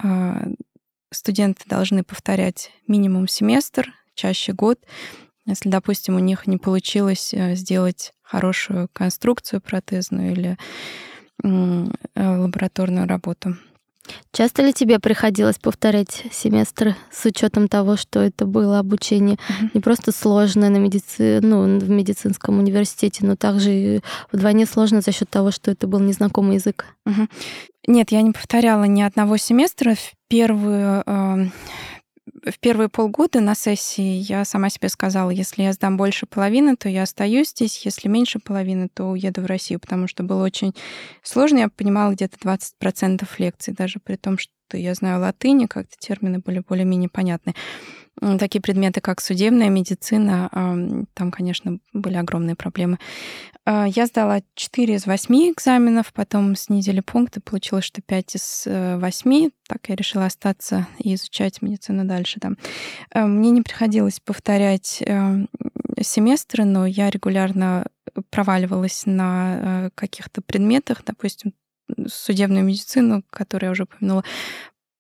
э, 0.01 0.54
студенты 1.12 1.63
должны 1.66 2.04
повторять 2.04 2.72
минимум 2.88 3.27
семестр, 3.27 3.94
чаще 4.13 4.54
год. 4.54 4.80
Если, 5.48 5.70
допустим, 5.70 6.16
у 6.16 6.20
них 6.20 6.46
не 6.46 6.58
получилось 6.58 7.34
э, 7.34 7.56
сделать 7.56 8.12
хорошую 8.22 8.89
конструкцию 8.92 9.62
протезную 9.62 10.34
или 10.34 10.58
э, 11.44 11.88
лабораторную 12.16 13.08
работу. 13.08 13.56
Часто 14.32 14.62
ли 14.62 14.74
тебе 14.74 15.00
приходилось 15.00 15.58
повторять 15.58 16.24
семестры 16.32 16.96
с 17.12 17.25
учетом 17.25 17.68
того, 17.68 17.98
что 17.98 18.22
это 18.22 18.46
было 18.46 18.80
обучение 18.80 19.36
mm-hmm. 19.36 19.70
не 19.74 19.82
просто 19.82 20.12
сложное 20.12 20.70
на 20.70 20.77
медици... 20.77 21.39
ну, 21.42 21.80
в 21.80 21.89
медицинском 21.89 22.60
университете, 22.60 23.25
но 23.25 23.36
также 23.36 24.01
вдвойне 24.32 24.66
сложно 24.66 25.01
за 25.01 25.12
счет 25.12 25.30
того, 25.30 25.51
что 25.51 25.72
это 25.72 25.88
был 25.88 26.00
незнакомый 26.00 26.56
язык? 26.56 26.86
Mm-hmm. 27.06 27.30
Нет, 27.88 28.12
я 28.12 28.22
не 28.22 28.32
повторяла 28.32 28.84
ни 28.84 29.01
одного 29.01 29.38
семестра. 29.38 29.96
В 29.96 30.13
первую 30.27 31.04
э, 31.06 31.46
в 32.43 32.60
первые 32.60 32.89
полгода 32.89 33.39
на 33.39 33.55
сессии 33.55 34.24
я 34.27 34.46
сама 34.46 34.69
себе 34.69 34.89
сказала, 34.89 35.29
если 35.29 35.63
я 35.63 35.74
сдам 35.74 35.98
больше 35.98 36.25
половины, 36.25 36.75
то 36.75 36.89
я 36.89 37.03
остаюсь 37.03 37.50
здесь, 37.50 37.86
если 37.86 38.07
меньше 38.07 38.39
половины, 38.39 38.89
то 38.93 39.05
уеду 39.05 39.41
в 39.41 39.46
Россию, 39.46 39.79
потому 39.79 40.07
что 40.07 40.24
было 40.24 40.43
очень 40.43 40.74
сложно. 41.24 41.60
Я 41.60 41.69
понимала 41.69 42.12
где-то 42.12 42.38
20% 42.38 43.25
лекций, 43.38 43.74
даже 43.74 44.00
при 44.00 44.15
том, 44.15 44.38
что 44.38 44.77
я 44.77 44.93
знаю 44.93 45.22
латыни, 45.22 45.65
как-то 45.65 45.96
термины 45.98 46.39
были 46.39 46.60
более-менее 46.60 47.10
понятны 47.10 47.55
такие 48.39 48.62
предметы, 48.62 49.01
как 49.01 49.21
судебная 49.21 49.69
медицина, 49.69 51.05
там, 51.13 51.31
конечно, 51.31 51.79
были 51.93 52.15
огромные 52.15 52.55
проблемы. 52.55 52.97
А, 53.69 53.86
я 53.86 54.05
сдала 54.05 54.39
4 54.55 54.95
из 54.95 55.05
8 55.05 55.51
экзаменов, 55.51 56.13
потом 56.13 56.55
снизили 56.55 57.01
пункты, 57.01 57.41
получилось, 57.41 57.83
что 57.83 58.01
5 58.01 58.36
из 58.36 58.63
8. 58.65 59.31
Э, 59.33 59.50
так 59.67 59.89
я 59.89 59.95
решила 59.95 60.25
остаться 60.25 60.88
и 61.00 61.13
изучать 61.15 61.62
медицину 61.62 62.05
дальше. 62.05 62.39
Да. 62.39 62.51
А, 63.12 63.27
мне 63.27 63.51
не 63.51 63.62
приходилось 63.62 64.21
повторять 64.21 65.03
эм, 65.05 65.50
семестры, 66.01 66.63
но 66.63 66.86
я 66.86 67.09
регулярно 67.09 67.88
проваливалась 68.29 69.03
на 69.05 69.57
э, 69.59 69.89
каких-то 69.95 70.41
предметах, 70.41 71.03
допустим, 71.05 71.53
судебную 72.07 72.63
медицину, 72.63 73.24
которую 73.29 73.67
я 73.67 73.71
уже 73.71 73.83
упомянула, 73.83 74.24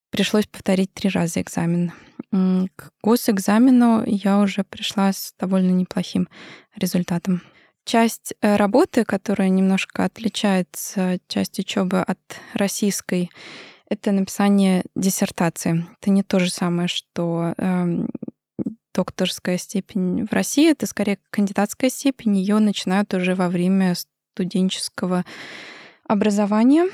пришлось 0.09 0.47
повторить 0.47 0.93
три 0.93 1.09
раза 1.09 1.41
экзамен. 1.41 1.91
К 2.31 2.91
госэкзамену 3.03 4.03
я 4.05 4.39
уже 4.39 4.63
пришла 4.63 5.11
с 5.11 5.33
довольно 5.39 5.71
неплохим 5.71 6.27
результатом. 6.75 7.41
Часть 7.85 8.33
э, 8.41 8.57
работы, 8.57 9.05
которая 9.05 9.47
немножко 9.47 10.03
отличается, 10.03 11.19
часть 11.29 11.57
учебы 11.57 12.01
от 12.01 12.19
российской, 12.53 13.29
это 13.89 14.11
написание 14.11 14.83
диссертации. 14.95 15.85
Это 16.01 16.09
не 16.09 16.21
то 16.21 16.39
же 16.39 16.49
самое, 16.49 16.89
что 16.89 17.53
э, 17.57 18.05
докторская 18.93 19.57
степень 19.57 20.25
в 20.25 20.33
России, 20.33 20.71
это 20.71 20.85
скорее 20.85 21.19
кандидатская 21.29 21.89
степень. 21.89 22.37
Ее 22.37 22.59
начинают 22.59 23.13
уже 23.13 23.35
во 23.35 23.47
время 23.47 23.95
студенческого 24.33 25.23
образования. 26.07 26.89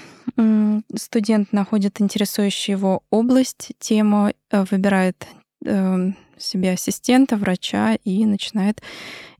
Студент 0.95 1.53
находит 1.53 2.01
интересующую 2.01 2.77
его 2.77 3.03
область, 3.09 3.71
тему, 3.79 4.33
э, 4.51 4.65
выбирает 4.69 5.27
эм, 5.65 6.15
себе 6.37 6.71
ассистента, 6.71 7.37
врача 7.37 7.95
и 8.03 8.25
начинает 8.25 8.81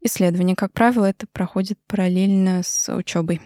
исследование. 0.02 0.56
Как 0.56 0.72
правило, 0.74 1.06
это 1.06 1.26
проходит 1.32 1.80
параллельно 1.88 2.62
с 2.64 2.94
учебой. 2.94 3.42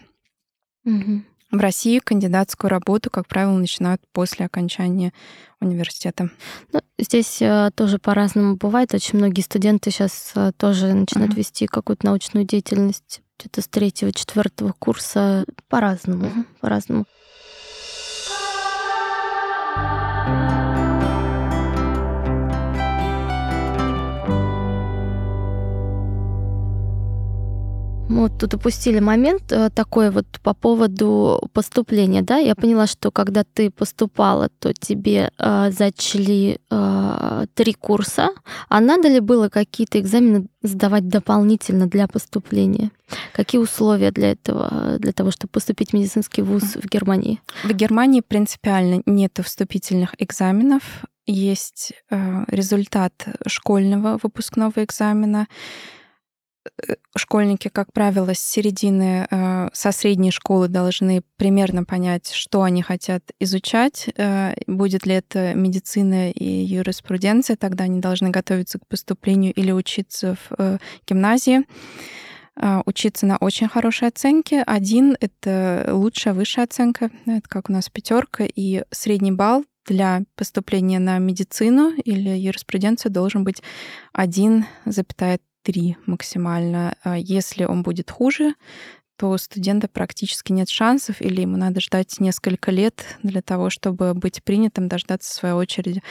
Угу. 0.86 1.24
В 1.51 1.58
России 1.60 2.00
кандидатскую 2.00 2.70
работу, 2.70 3.10
как 3.10 3.25
правило, 3.27 3.58
начинают 3.58 4.01
после 4.12 4.46
окончания 4.46 5.13
университета. 5.62 6.30
Ну, 6.74 6.82
здесь 7.00 7.42
э, 7.42 7.72
тоже 7.74 8.00
по-разному 8.00 8.58
бывает. 8.58 8.94
Очень 8.94 9.20
многие 9.20 9.42
студенты 9.42 9.89
сейчас 9.89 10.34
э, 10.36 10.51
тоже 10.58 10.94
начинают 10.94 11.34
uh-huh. 11.34 11.38
вести 11.38 11.68
какую-то 11.68 12.06
научную 12.06 12.46
деятельность 12.46 13.22
где-то 13.39 13.62
с 13.62 13.68
третьего, 13.68 14.12
четвертого 14.12 14.74
курса 14.77 15.46
по-разному, 15.70 16.25
uh-huh. 16.25 16.46
по-разному. 16.60 17.06
Мы 28.18 28.24
вот 28.24 28.40
тут 28.40 28.56
упустили 28.56 29.00
момент 29.00 29.52
э, 29.52 29.70
такой 29.70 30.10
вот 30.10 30.26
по 30.42 30.56
поводу 30.56 31.40
поступления, 31.54 32.24
да? 32.24 32.38
Я 32.38 32.56
поняла, 32.56 32.88
что 32.88 33.12
когда 33.12 33.44
ты 33.44 33.70
поступала, 33.70 34.50
то 34.50 34.74
тебе 34.74 35.30
э, 35.38 35.70
зачли 35.70 36.58
э, 36.72 37.46
три 37.54 37.74
курса, 37.74 38.30
а 38.70 38.82
надо 38.82 39.08
ли 39.08 39.20
было 39.20 39.50
какие-то 39.50 40.00
экзамены 40.00 40.48
сдавать 40.64 41.08
дополнительно 41.08 41.86
для 41.86 42.08
поступления? 42.08 42.90
Какие 43.34 43.62
условия 43.62 44.10
для 44.10 44.32
этого, 44.32 44.98
для 44.98 45.12
того, 45.12 45.30
чтобы 45.30 45.52
поступить 45.52 45.92
в 45.92 45.94
медицинский 45.94 46.42
вуз 46.42 46.64
в 46.64 46.90
Германии? 46.90 47.40
В 47.64 47.72
Германии 47.72 48.22
принципиально 48.22 49.04
нет 49.06 49.40
вступительных 49.44 50.16
экзаменов. 50.18 50.82
Есть 51.28 51.94
э, 52.10 52.46
результат 52.48 53.14
школьного 53.46 54.18
выпускного 54.24 54.74
экзамена, 54.78 55.46
школьники, 57.16 57.68
как 57.68 57.92
правило, 57.94 58.34
с 58.34 58.40
середины, 58.40 59.28
э, 59.30 59.70
со 59.74 59.92
средней 59.92 60.32
школы 60.32 60.68
должны 60.68 61.22
примерно 61.38 61.84
понять, 61.84 62.32
что 62.32 62.64
они 62.64 62.82
хотят 62.82 63.24
изучать, 63.40 64.10
э, 64.16 64.54
будет 64.68 65.06
ли 65.06 65.16
это 65.16 65.54
медицина 65.54 66.32
и 66.32 66.46
юриспруденция, 66.46 67.56
тогда 67.56 67.86
они 67.86 68.00
должны 68.00 68.30
готовиться 68.30 68.80
к 68.80 68.88
поступлению 68.88 69.54
или 69.54 69.72
учиться 69.72 70.38
в 70.50 70.80
гимназии. 71.08 71.64
Учиться 72.88 73.28
на 73.28 73.38
очень 73.38 73.68
хорошей 73.68 74.08
оценке. 74.08 74.64
Один— 74.64 75.16
это 75.20 75.90
лучшая 75.92 76.34
высшая 76.34 76.64
оценка, 76.64 77.12
это 77.28 77.48
как 77.48 77.70
у 77.70 77.72
нас 77.72 77.88
пятерка, 77.88 78.46
и 78.46 78.84
средний 78.90 79.32
балл 79.32 79.64
для 79.88 80.24
поступления 80.36 81.00
на 81.00 81.18
медицину 81.18 81.94
или 82.04 82.30
юриспруденцию 82.30 83.12
должен 83.12 83.44
быть 83.44 83.64
1,3 84.14 85.40
3 85.64 85.98
максимально. 86.06 86.96
А 87.04 87.18
если 87.18 87.66
он 87.66 87.84
будет 87.84 88.12
хуже, 88.12 88.54
то 89.18 89.32
у 89.32 89.38
студента 89.38 89.88
практически 89.88 90.52
нет 90.52 90.70
шансов, 90.70 91.22
или 91.22 91.42
ему 91.42 91.58
надо 91.58 91.82
ждать 91.82 92.20
несколько 92.20 92.72
лет 92.72 93.04
для 93.24 93.42
того, 93.42 93.70
чтобы 93.70 94.14
быть 94.14 94.44
принятым, 94.44 94.88
дождаться 94.88 95.34
своей 95.34 95.56
очереди. 95.56 96.04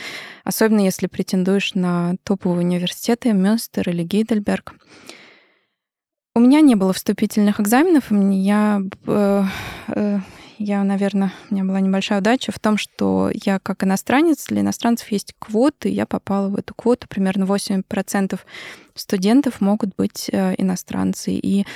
Особенно 0.44 0.80
если 0.80 1.06
претендуешь 1.06 1.74
на 1.74 2.16
топовые 2.24 2.66
университеты, 2.66 3.32
Мюнстер 3.32 3.88
или 3.88 4.02
Гейдельберг. 4.02 4.74
У 6.34 6.40
меня 6.40 6.60
не 6.60 6.74
было 6.74 6.92
вступительных 6.92 7.60
экзаменов, 7.60 8.10
я 8.10 8.82
э, 9.06 9.44
э, 9.88 10.18
я, 10.58 10.82
наверное, 10.84 11.32
у 11.50 11.54
меня 11.54 11.64
была 11.64 11.80
небольшая 11.80 12.20
удача 12.20 12.52
в 12.52 12.58
том, 12.58 12.78
что 12.78 13.30
я 13.32 13.58
как 13.58 13.84
иностранец, 13.84 14.46
для 14.46 14.60
иностранцев 14.60 15.10
есть 15.12 15.34
квоты, 15.38 15.88
я 15.88 16.06
попала 16.06 16.48
в 16.48 16.56
эту 16.56 16.74
квоту. 16.74 17.06
Примерно 17.08 17.44
8% 17.44 18.38
студентов 18.94 19.60
могут 19.60 19.94
быть 19.96 20.28
э, 20.32 20.54
иностранцы. 20.58 21.32
И 21.32 21.66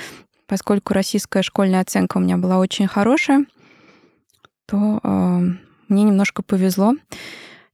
поскольку 0.47 0.93
российская 0.93 1.43
школьная 1.43 1.81
оценка 1.81 2.17
у 2.17 2.21
меня 2.21 2.37
была 2.37 2.59
очень 2.59 2.87
хорошая, 2.87 3.45
то 4.65 4.99
э, 5.03 5.39
мне 5.87 6.03
немножко 6.03 6.41
повезло. 6.41 6.93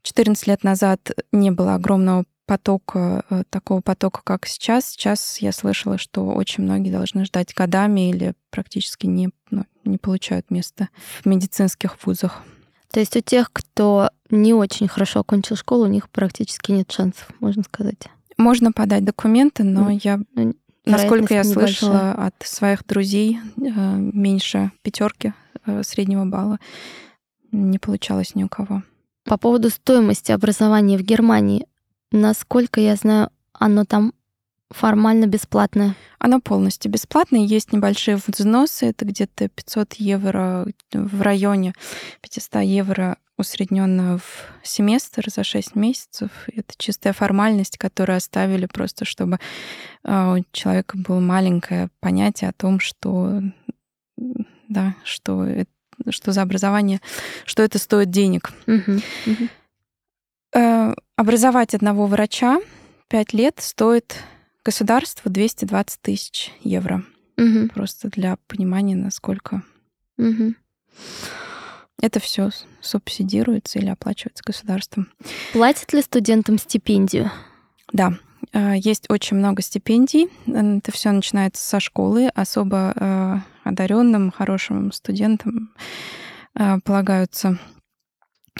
14 0.03 0.47
лет 0.47 0.63
назад 0.63 1.11
не 1.31 1.51
было 1.51 1.75
огромного 1.75 2.25
потока, 2.45 3.23
э, 3.29 3.43
такого 3.49 3.81
потока, 3.81 4.21
как 4.23 4.45
сейчас. 4.45 4.89
Сейчас 4.89 5.39
я 5.39 5.51
слышала, 5.51 5.97
что 5.97 6.27
очень 6.27 6.63
многие 6.63 6.91
должны 6.91 7.25
ждать 7.25 7.53
годами 7.53 8.09
или 8.09 8.33
практически 8.49 9.05
не, 9.05 9.29
ну, 9.51 9.65
не 9.87 9.97
получают 9.97 10.49
места 10.51 10.89
в 11.21 11.25
медицинских 11.25 11.97
вузах. 12.05 12.41
То 12.91 12.99
есть 12.99 13.15
у 13.15 13.21
тех, 13.21 13.51
кто 13.51 14.09
не 14.29 14.53
очень 14.53 14.87
хорошо 14.87 15.19
окончил 15.21 15.55
школу, 15.55 15.85
у 15.85 15.89
них 15.89 16.09
практически 16.09 16.71
нет 16.71 16.91
шансов, 16.91 17.29
можно 17.39 17.63
сказать. 17.63 18.07
Можно 18.37 18.71
подать 18.71 19.03
документы, 19.03 19.63
но 19.63 19.85
ну, 19.85 19.99
я, 20.01 20.19
ну, 20.35 20.55
насколько 20.85 21.33
я 21.33 21.43
слышала 21.43 21.91
небольшая. 21.91 22.13
от 22.13 22.35
своих 22.43 22.85
друзей, 22.85 23.39
э, 23.57 23.95
меньше 23.97 24.71
пятерки 24.83 25.33
э, 25.65 25.83
среднего 25.83 26.25
балла 26.25 26.59
не 27.51 27.79
получалось 27.79 28.35
ни 28.35 28.43
у 28.43 28.49
кого. 28.49 28.83
По 29.23 29.37
поводу 29.37 29.69
стоимости 29.69 30.31
образования 30.31 30.97
в 30.97 31.01
Германии, 31.01 31.65
Насколько 32.11 32.79
я 32.79 32.95
знаю, 32.95 33.29
оно 33.53 33.83
там 33.83 34.13
формально 34.71 35.27
бесплатное? 35.27 35.95
Оно 36.19 36.41
полностью 36.41 36.91
бесплатное. 36.91 37.41
Есть 37.41 37.73
небольшие 37.73 38.17
взносы. 38.17 38.87
Это 38.87 39.05
где-то 39.05 39.49
500 39.49 39.93
евро 39.95 40.67
в 40.93 41.21
районе 41.21 41.73
500 42.21 42.63
евро 42.63 43.17
усредненно 43.37 44.17
в 44.17 44.47
семестр 44.63 45.29
за 45.29 45.43
6 45.43 45.75
месяцев. 45.75 46.31
Это 46.47 46.73
чистая 46.77 47.13
формальность, 47.13 47.77
которую 47.77 48.17
оставили 48.17 48.65
просто, 48.65 49.05
чтобы 49.05 49.39
а, 50.03 50.33
у 50.35 50.43
человека 50.51 50.97
было 50.97 51.19
маленькое 51.19 51.89
понятие 51.99 52.49
о 52.49 52.53
том, 52.53 52.79
что 52.79 53.41
да, 54.67 54.95
что, 55.03 55.45
это, 55.45 55.69
что 56.09 56.31
за 56.31 56.41
образование, 56.41 56.99
что 57.45 57.63
это 57.63 57.77
стоит 57.77 58.09
денег. 58.09 58.51
Угу, 58.65 59.01
угу. 59.27 60.95
Образовать 61.15 61.75
одного 61.75 62.07
врача 62.07 62.59
5 63.09 63.33
лет 63.33 63.59
стоит 63.59 64.15
государству 64.67 65.31
220 65.31 66.01
тысяч 66.01 66.51
евро. 66.59 67.05
Угу. 67.37 67.69
Просто 67.73 68.09
для 68.09 68.35
понимания, 68.47 68.97
насколько 68.97 69.63
угу. 70.17 70.55
это 72.01 72.19
все 72.19 72.49
субсидируется 72.81 73.79
или 73.79 73.87
оплачивается 73.87 74.43
государством. 74.45 75.09
Платят 75.53 75.93
ли 75.93 76.01
студентам 76.01 76.57
стипендию? 76.59 77.31
Да, 77.93 78.17
а, 78.51 78.75
есть 78.75 79.05
очень 79.07 79.37
много 79.37 79.61
стипендий. 79.61 80.27
Это 80.45 80.91
все 80.91 81.11
начинается 81.11 81.63
со 81.63 81.79
школы. 81.79 82.27
Особо 82.35 82.91
а, 82.97 83.43
одаренным, 83.63 84.31
хорошим 84.31 84.91
студентам 84.91 85.73
а, 86.55 86.81
полагаются 86.81 87.57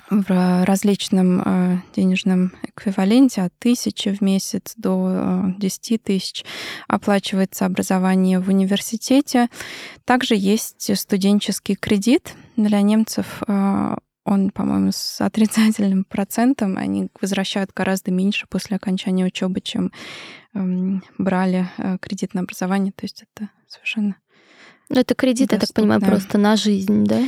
в 0.10 0.66
различном 0.66 1.84
денежном 1.96 2.54
эквиваленте 2.64 3.42
от 3.42 3.54
тысячи 3.60 4.14
в 4.14 4.22
месяц 4.22 4.74
до 4.78 5.54
10 5.58 6.04
тысяч 6.04 6.46
оплачивается 6.88 7.66
образование 7.66 8.40
в 8.40 8.48
университете. 8.50 9.50
Также 10.06 10.36
есть 10.36 10.98
студенческий 10.98 11.76
кредит 11.76 12.36
для 12.56 12.82
немцев 12.82 13.44
он, 14.28 14.52
по-моему, 14.52 14.92
с 14.92 15.22
отрицательным 15.22 16.04
процентом. 16.04 16.78
Они 16.78 17.08
возвращают 17.22 17.72
гораздо 17.74 18.12
меньше 18.12 18.46
после 18.50 18.76
окончания 18.76 19.26
учебы, 19.26 19.62
чем 19.62 19.94
эм, 20.54 21.02
брали 21.18 21.70
э, 21.78 21.98
кредит 22.02 22.34
на 22.34 22.42
образование. 22.42 22.92
То 22.92 23.06
есть 23.06 23.24
это 23.24 23.50
совершенно 23.68 24.18
ну, 24.90 25.00
это 25.00 25.16
кредит, 25.16 25.52
я 25.52 25.60
так 25.60 25.74
понимаю, 25.74 26.02
просто 26.02 26.38
на 26.38 26.56
жизнь, 26.56 27.06
да? 27.06 27.22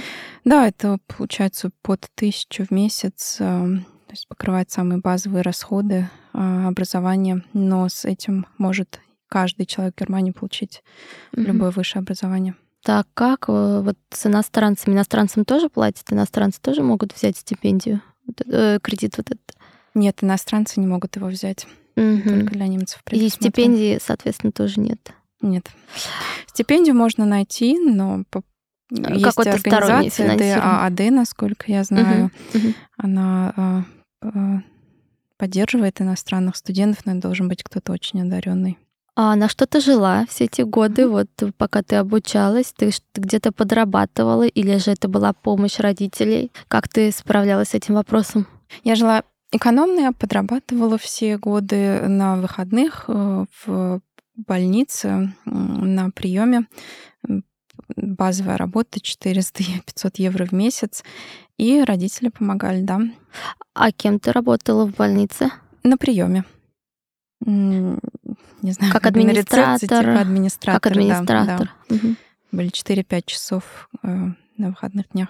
Да, 0.45 0.67
это 0.67 0.99
получается 1.07 1.71
под 1.81 2.07
тысячу 2.15 2.65
в 2.65 2.71
месяц, 2.71 3.37
э, 3.39 3.43
то 3.43 4.11
есть 4.11 4.27
покрывает 4.27 4.71
самые 4.71 4.99
базовые 4.99 5.41
расходы 5.41 6.09
э, 6.33 6.67
образования, 6.67 7.43
но 7.53 7.89
с 7.89 8.05
этим 8.05 8.47
может 8.57 8.99
каждый 9.27 9.65
человек 9.65 9.95
в 9.95 9.99
Германии 9.99 10.31
получить 10.31 10.81
mm-hmm. 11.33 11.43
любое 11.43 11.71
высшее 11.71 12.01
образование. 12.01 12.55
Так 12.83 13.07
как 13.13 13.45
э, 13.49 13.81
вот 13.83 13.97
с 14.11 14.25
иностранцами? 14.25 14.93
Иностранцам 14.93 15.43
тоже 15.43 15.69
платят? 15.69 16.05
Иностранцы 16.11 16.59
тоже 16.61 16.81
могут 16.81 17.13
взять 17.13 17.37
стипендию? 17.37 18.01
Э, 18.45 18.79
кредит 18.81 19.17
вот 19.17 19.27
этот? 19.31 19.55
Нет, 19.93 20.23
иностранцы 20.23 20.79
не 20.79 20.87
могут 20.87 21.15
его 21.17 21.27
взять. 21.27 21.67
Угу. 21.97 22.21
Только 22.23 22.53
для 22.53 22.67
немцев. 22.67 23.01
И 23.11 23.27
стипендии, 23.27 23.99
соответственно, 24.01 24.53
тоже 24.53 24.79
нет. 24.79 25.11
Нет. 25.41 25.69
Стипендию 26.47 26.95
можно 26.95 27.25
найти, 27.25 27.79
но 27.79 28.23
по... 28.29 28.43
А, 28.91 29.13
есть 29.13 29.37
организация 29.37 30.37
ДААД, 30.37 31.11
насколько 31.11 31.71
я 31.71 31.83
знаю. 31.83 32.31
Угу. 32.53 32.59
Угу. 32.59 32.73
Она 32.97 33.85
э, 34.21 34.59
поддерживает 35.37 36.01
иностранных 36.01 36.55
студентов, 36.55 37.05
но 37.05 37.13
это 37.13 37.21
должен 37.21 37.47
быть 37.47 37.63
кто-то 37.63 37.91
очень 37.91 38.21
одаренный. 38.21 38.77
А 39.15 39.35
на 39.35 39.49
что 39.49 39.65
ты 39.65 39.81
жила 39.81 40.25
все 40.29 40.45
эти 40.45 40.61
годы, 40.61 41.07
вот 41.07 41.27
пока 41.57 41.83
ты 41.83 41.97
обучалась? 41.97 42.73
Ты 42.75 42.91
где-то 43.15 43.51
подрабатывала 43.51 44.47
или 44.47 44.77
же 44.77 44.91
это 44.91 45.07
была 45.07 45.33
помощь 45.33 45.79
родителей? 45.79 46.51
Как 46.67 46.87
ты 46.87 47.11
справлялась 47.11 47.69
с 47.69 47.73
этим 47.73 47.95
вопросом? 47.95 48.47
Я 48.83 48.95
жила 48.95 49.23
экономно, 49.51 49.99
я 49.99 50.11
подрабатывала 50.11 50.97
все 50.97 51.37
годы 51.37 52.07
на 52.07 52.37
выходных 52.37 53.05
э, 53.07 53.45
в 53.65 54.01
больнице 54.45 55.33
на 55.45 56.09
приеме. 56.11 56.67
Базовая 57.95 58.57
работа 58.57 58.99
400-500 58.99 60.11
евро 60.15 60.45
в 60.45 60.51
месяц. 60.51 61.03
И 61.57 61.83
родители 61.83 62.29
помогали, 62.29 62.81
да. 62.81 63.01
А 63.73 63.91
кем 63.91 64.19
ты 64.19 64.31
работала 64.31 64.85
в 64.85 64.95
больнице? 64.95 65.49
На 65.83 65.97
приеме 65.97 66.45
не 68.61 68.71
знаю, 68.71 68.91
как 68.91 69.05
администратор, 69.05 69.75
рецепции, 69.75 69.87
типа 69.87 70.21
администратор. 70.21 70.81
Как 70.81 70.91
администратор. 70.91 71.57
Да, 71.67 71.67
да. 71.89 71.95
Угу. 71.95 72.15
Были 72.51 72.69
4-5 72.69 73.23
часов 73.25 73.89
э, 74.03 74.07
на 74.57 74.69
выходных 74.69 75.09
днях. 75.09 75.29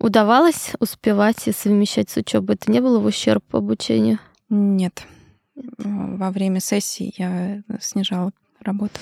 Удавалось 0.00 0.72
успевать 0.80 1.46
и 1.48 1.52
совмещать 1.52 2.10
с 2.10 2.16
учебой? 2.16 2.56
Это 2.56 2.70
не 2.70 2.80
было 2.80 2.98
в 2.98 3.06
ущерб 3.06 3.44
обучению? 3.54 4.18
Нет. 4.50 5.06
Во 5.54 6.30
время 6.30 6.60
сессии 6.60 7.14
я 7.16 7.62
снижала 7.80 8.32
работу. 8.60 9.00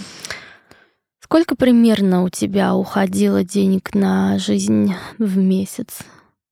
Сколько 1.21 1.57
примерно 1.57 2.25
у 2.25 2.29
тебя 2.29 2.75
уходило 2.75 3.43
денег 3.43 3.95
на 3.95 4.38
жизнь 4.38 4.95
в 5.19 5.38
месяц? 5.38 6.01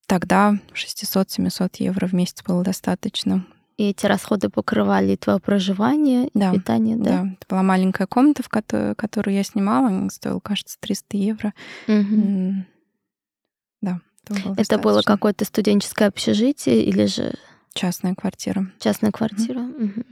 Тогда 0.06 0.58
600-700 0.72 1.76
евро 1.80 2.06
в 2.06 2.14
месяц 2.14 2.42
было 2.42 2.64
достаточно. 2.64 3.44
И 3.76 3.90
эти 3.90 4.06
расходы 4.06 4.48
покрывали 4.50 5.16
твое 5.16 5.38
проживание, 5.38 6.28
да, 6.34 6.52
питание, 6.52 6.96
да? 6.96 7.04
Да, 7.04 7.28
это 7.32 7.46
была 7.48 7.62
маленькая 7.62 8.06
комната, 8.06 8.42
в 8.42 8.48
которую, 8.48 8.94
которую 8.94 9.34
я 9.34 9.42
снимала, 9.42 10.08
стоила, 10.10 10.38
кажется, 10.40 10.76
300 10.80 11.16
евро. 11.16 11.54
Угу. 11.88 12.54
Да, 13.80 14.00
это 14.24 14.34
было, 14.42 14.54
это 14.58 14.78
было 14.78 15.02
какое-то 15.02 15.44
студенческое 15.44 16.08
общежитие 16.08 16.84
или 16.84 17.06
же... 17.06 17.34
Частная 17.74 18.14
квартира. 18.14 18.66
Частная 18.78 19.12
квартира. 19.12 19.60
Угу. 19.60 19.84
Угу. 19.84 20.04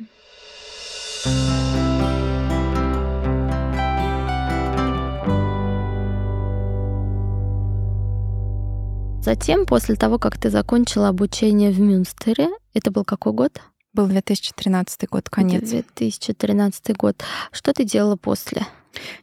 Затем, 9.29 9.67
после 9.67 9.95
того, 9.97 10.19
как 10.19 10.39
ты 10.39 10.49
закончила 10.49 11.09
обучение 11.09 11.71
в 11.71 11.79
Мюнстере, 11.81 12.49
это 12.73 12.91
был 12.91 13.05
какой 13.05 13.35
год? 13.35 13.61
Был 13.93 14.07
2013 14.07 15.07
год, 15.11 15.29
конец. 15.29 15.69
2013 15.69 16.97
год. 16.97 17.23
Что 17.53 17.75
ты 17.75 17.85
делала 17.85 18.17
после? 18.17 18.67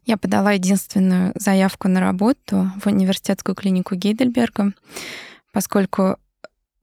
Я 0.06 0.18
подала 0.18 0.52
единственную 0.52 1.32
заявку 1.36 1.88
на 1.88 2.02
работу 2.02 2.70
в 2.80 2.88
университетскую 2.88 3.56
клинику 3.56 3.96
Гейдельберга, 3.96 4.74
поскольку 5.52 6.18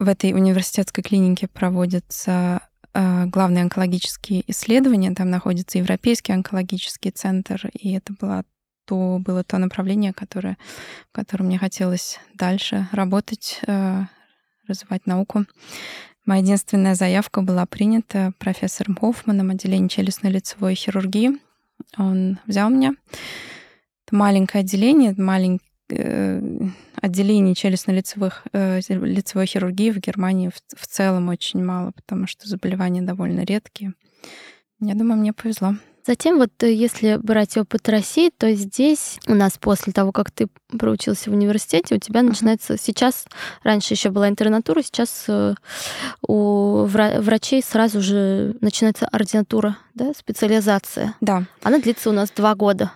в 0.03 0.09
этой 0.09 0.33
университетской 0.33 1.05
клинике 1.05 1.49
проводятся 1.49 2.61
э, 2.93 3.27
главные 3.27 3.62
онкологические 3.62 4.43
исследования, 4.51 5.15
там 5.15 5.31
находится 5.31 5.79
Европейский 5.79 6.33
онкологический 6.33 7.11
центр, 7.11 7.71
и 7.73 7.93
это 7.93 8.12
была 8.21 8.45
то 8.85 9.21
было 9.21 9.45
то 9.45 9.59
направление, 9.59 10.12
которое, 10.12 10.59
в 11.11 11.12
котором 11.12 11.47
мне 11.47 11.57
хотелось 11.57 12.19
дальше 12.35 12.88
работать, 12.91 13.61
э, 13.67 14.03
развивать 14.67 15.07
науку. 15.07 15.45
Моя 16.27 16.43
единственная 16.43 16.97
заявка 16.97 17.43
была 17.43 17.65
принята 17.67 18.33
профессором 18.38 18.97
Хоффманом 18.97 19.51
отделение 19.51 19.88
челюстно-лицевой 19.88 20.75
хирургии. 20.75 21.38
Он 21.97 22.38
взял 22.47 22.71
меня. 22.71 22.95
Это 24.07 24.17
маленькое 24.17 24.62
отделение, 24.62 25.15
маленькое 25.17 25.61
э, 25.91 26.41
отделений 27.03 27.53
челюстно-лицевых 27.55 28.45
э, 28.53 28.81
лицевой 28.88 29.47
хирургии 29.47 29.91
в 29.91 29.99
Германии 29.99 30.49
в, 30.49 30.81
в 30.81 30.87
целом 30.87 31.29
очень 31.29 31.62
мало, 31.62 31.91
потому 31.91 32.27
что 32.27 32.49
заболевания 32.49 33.03
довольно 33.03 33.41
редкие. 33.41 33.93
Я 34.81 34.95
думаю, 34.95 35.21
мне 35.21 35.33
повезло. 35.33 35.75
Затем 36.07 36.38
вот 36.38 36.51
э, 36.62 36.73
если 36.73 37.17
брать 37.17 37.57
опыт 37.57 37.88
России, 37.88 38.31
то 38.37 38.53
здесь 38.53 39.19
у 39.27 39.35
нас 39.35 39.59
после 39.59 39.93
того, 39.93 40.12
как 40.12 40.31
ты 40.31 40.49
проучился 40.79 41.31
в 41.31 41.35
университете, 41.35 41.97
у 41.97 41.99
тебя 41.99 42.23
начинается 42.23 42.79
сейчас, 42.79 43.27
раньше 43.62 43.95
еще 43.95 44.11
была 44.11 44.29
интернатура, 44.29 44.83
сейчас 44.83 45.25
э, 45.29 45.55
у 46.27 46.85
врачей 46.85 47.62
сразу 47.62 48.01
же 48.01 48.57
начинается 48.61 49.07
ординатура, 49.07 49.77
да, 49.95 50.12
специализация. 50.17 51.15
Да. 51.21 51.45
Она 51.62 51.79
длится 51.79 52.11
у 52.11 52.12
нас 52.12 52.31
два 52.31 52.55
года. 52.55 52.93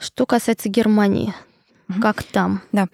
Что 0.00 0.26
касается 0.26 0.68
Германии, 0.68 1.34
как 2.00 2.22
там? 2.22 2.62
Да. 2.72 2.88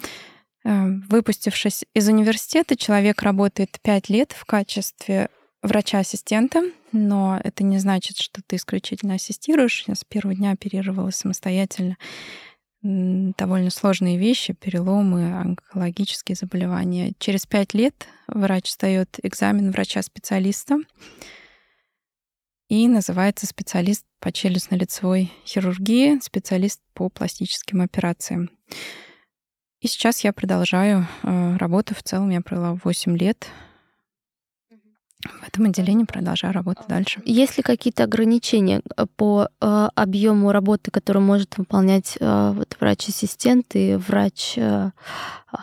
Э, 0.64 0.88
выпустившись 1.08 1.84
из 1.94 2.08
университета, 2.08 2.76
человек 2.76 3.22
работает 3.22 3.78
пять 3.82 4.08
лет 4.08 4.32
в 4.32 4.44
качестве 4.44 5.28
врача-ассистента, 5.62 6.62
но 6.92 7.40
это 7.42 7.64
не 7.64 7.78
значит, 7.78 8.18
что 8.18 8.42
ты 8.46 8.56
исключительно 8.56 9.14
ассистируешь. 9.14 9.84
Я 9.86 9.94
с 9.94 10.04
первого 10.04 10.34
дня 10.34 10.52
оперировала 10.52 11.10
самостоятельно 11.10 11.96
довольно 12.82 13.70
сложные 13.70 14.16
вещи, 14.18 14.52
переломы, 14.52 15.32
онкологические 15.38 16.36
заболевания. 16.36 17.12
Через 17.18 17.46
пять 17.46 17.74
лет 17.74 18.06
врач 18.28 18.70
сдает 18.70 19.18
экзамен 19.22 19.70
врача-специалиста. 19.70 20.78
И 22.68 22.88
называется 22.88 23.46
специалист 23.46 24.04
по 24.20 24.28
челюстно-лицевой 24.28 25.30
хирургии, 25.44 26.18
специалист 26.20 26.80
по 26.94 27.08
пластическим 27.08 27.80
операциям. 27.80 28.50
И 29.80 29.88
сейчас 29.88 30.24
я 30.24 30.32
продолжаю 30.32 31.06
э, 31.22 31.56
работу. 31.58 31.94
В 31.94 32.02
целом 32.02 32.30
я 32.30 32.40
провела 32.40 32.78
8 32.82 33.16
лет 33.16 33.46
в 35.22 35.48
этом 35.48 35.66
отделении 35.66 36.04
продолжаю 36.04 36.52
работать 36.52 36.86
дальше. 36.88 37.20
Есть 37.24 37.56
ли 37.56 37.62
какие-то 37.62 38.04
ограничения 38.04 38.82
э, 38.96 39.06
по 39.16 39.48
э, 39.60 39.88
объему 39.94 40.52
работы, 40.52 40.90
которую 40.90 41.24
может 41.24 41.56
выполнять 41.58 42.16
э, 42.20 42.52
вот, 42.54 42.76
врач-ассистент 42.78 43.74
и 43.74 43.96
врач 43.96 44.54
э, 44.56 44.90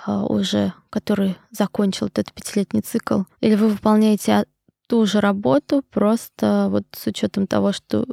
э, 0.08 0.12
уже, 0.12 0.74
который 0.90 1.38
закончил 1.52 2.08
этот 2.08 2.34
пятилетний 2.34 2.82
цикл? 2.82 3.24
Или 3.42 3.56
вы 3.56 3.70
выполняете 3.70 4.46
ту 4.94 5.08
же 5.08 5.22
работу, 5.22 5.84
просто 5.90 6.68
вот 6.70 6.84
с 6.92 7.08
учетом 7.08 7.48
того, 7.48 7.72
что 7.72 8.06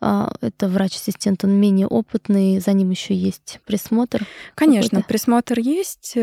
э, 0.00 0.28
это 0.40 0.66
врач-ассистент, 0.66 1.44
он 1.44 1.60
менее 1.60 1.86
опытный, 1.86 2.58
за 2.58 2.72
ним 2.72 2.88
еще 2.88 3.14
есть 3.14 3.60
присмотр? 3.66 4.26
Конечно, 4.54 5.02
присмотр 5.02 5.58
есть. 5.58 6.16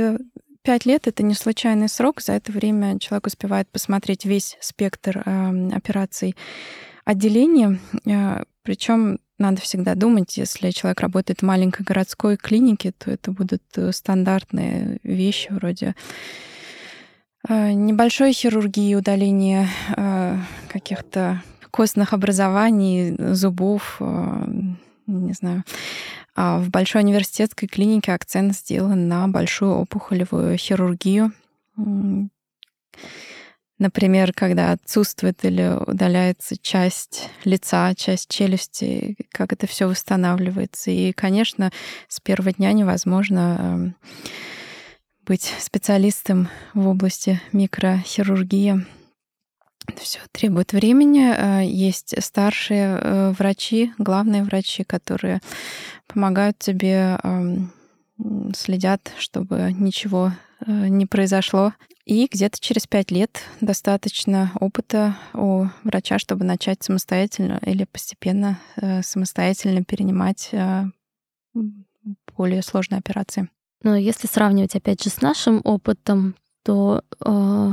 Пять 0.63 0.87
лет— 0.87 1.05
это 1.07 1.21
не 1.21 1.35
случайный 1.35 1.89
срок. 1.89 2.21
За 2.21 2.31
это 2.33 2.51
время 2.51 2.97
человек 2.97 3.27
успевает 3.27 3.69
посмотреть 3.69 4.25
весь 4.25 4.57
спектр 4.61 5.21
э, 5.23 5.69
операций 5.75 6.35
отделения. 7.05 7.79
Э, 8.07 8.45
Причем 8.63 9.19
надо 9.37 9.61
всегда 9.61 9.93
думать, 9.93 10.35
если 10.37 10.71
человек 10.71 11.01
работает 11.01 11.41
в 11.41 11.45
маленькой 11.45 11.83
городской 11.83 12.35
клинике, 12.35 12.93
то 12.97 13.11
это 13.11 13.31
будут 13.31 13.61
э, 13.75 13.91
стандартные 13.91 14.97
вещи 15.03 15.49
вроде 15.51 15.85
э, 15.85 16.52
небольшой 17.47 18.33
хирургии, 18.33 18.95
удаления 18.95 19.67
э, 19.95 20.37
каких-то 20.69 21.41
костных 21.71 22.13
образований, 22.13 23.15
зубов, 23.33 23.99
не 23.99 25.33
знаю, 25.33 25.63
а 26.35 26.59
в 26.59 26.69
Большой 26.69 27.01
университетской 27.01 27.67
клинике 27.67 28.13
акцент 28.13 28.55
сделан 28.55 29.07
на 29.07 29.27
большую 29.27 29.71
опухолевую 29.73 30.57
хирургию. 30.57 31.31
Например, 33.79 34.31
когда 34.33 34.71
отсутствует 34.71 35.43
или 35.43 35.77
удаляется 35.85 36.55
часть 36.61 37.29
лица, 37.43 37.93
часть 37.95 38.29
челюсти, 38.29 39.17
как 39.31 39.51
это 39.51 39.67
все 39.67 39.87
восстанавливается. 39.87 40.91
И, 40.91 41.11
конечно, 41.11 41.71
с 42.07 42.19
первого 42.19 42.53
дня 42.53 42.71
невозможно 42.71 43.57
эм, 43.59 43.95
быть 45.25 45.53
специалистом 45.59 46.49
в 46.73 46.87
области 46.87 47.41
микрохирургии. 47.51 48.85
Все 49.97 50.19
требует 50.31 50.73
времени. 50.73 51.33
Э, 51.35 51.65
есть 51.65 52.15
старшие 52.23 52.97
э, 52.99 53.31
врачи, 53.31 53.93
главные 53.97 54.43
врачи, 54.43 54.83
которые 54.83 55.41
помогают 56.07 56.59
тебе, 56.59 57.17
следят, 58.55 59.11
чтобы 59.17 59.73
ничего 59.73 60.31
э, 60.65 60.87
не 60.87 61.05
произошло. 61.05 61.73
И 62.05 62.27
где-то 62.31 62.59
через 62.59 62.85
пять 62.85 63.11
лет 63.11 63.41
достаточно 63.61 64.51
опыта 64.59 65.17
у 65.33 65.65
врача, 65.83 66.19
чтобы 66.19 66.43
начать 66.43 66.83
самостоятельно 66.83 67.59
или 67.65 67.85
постепенно 67.85 68.59
самостоятельно 69.01 69.85
перенимать 69.85 70.51
более 72.35 72.61
сложные 72.61 72.99
операции. 72.99 73.49
Но 73.83 73.95
если 73.95 74.27
сравнивать, 74.27 74.75
опять 74.75 75.03
же, 75.03 75.09
с 75.09 75.21
нашим 75.21 75.61
опытом, 75.63 76.35
то 76.63 77.03
э, 77.23 77.71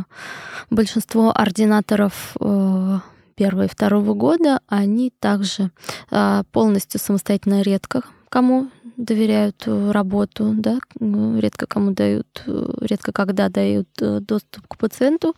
большинство 0.69 1.33
ординаторов 1.35 2.37
э, 2.41 2.99
первого 3.37 3.65
и 3.65 3.69
второго 3.69 4.15
года, 4.15 4.61
они 4.67 5.13
также 5.19 5.71
э, 6.11 6.43
полностью 6.53 7.01
самостоятельно 7.01 7.63
редко 7.63 8.03
кому 8.31 8.71
доверяют 8.97 9.65
э, 9.67 9.91
работу, 9.91 10.55
да, 10.55 10.79
редко 11.01 11.67
кому 11.67 11.91
дают, 11.91 12.43
э, 12.47 12.73
редко 12.83 13.13
когда 13.13 13.49
дают 13.49 13.89
э, 14.01 14.21
доступ 14.21 14.67
к 14.69 14.79
пациенту. 14.79 15.35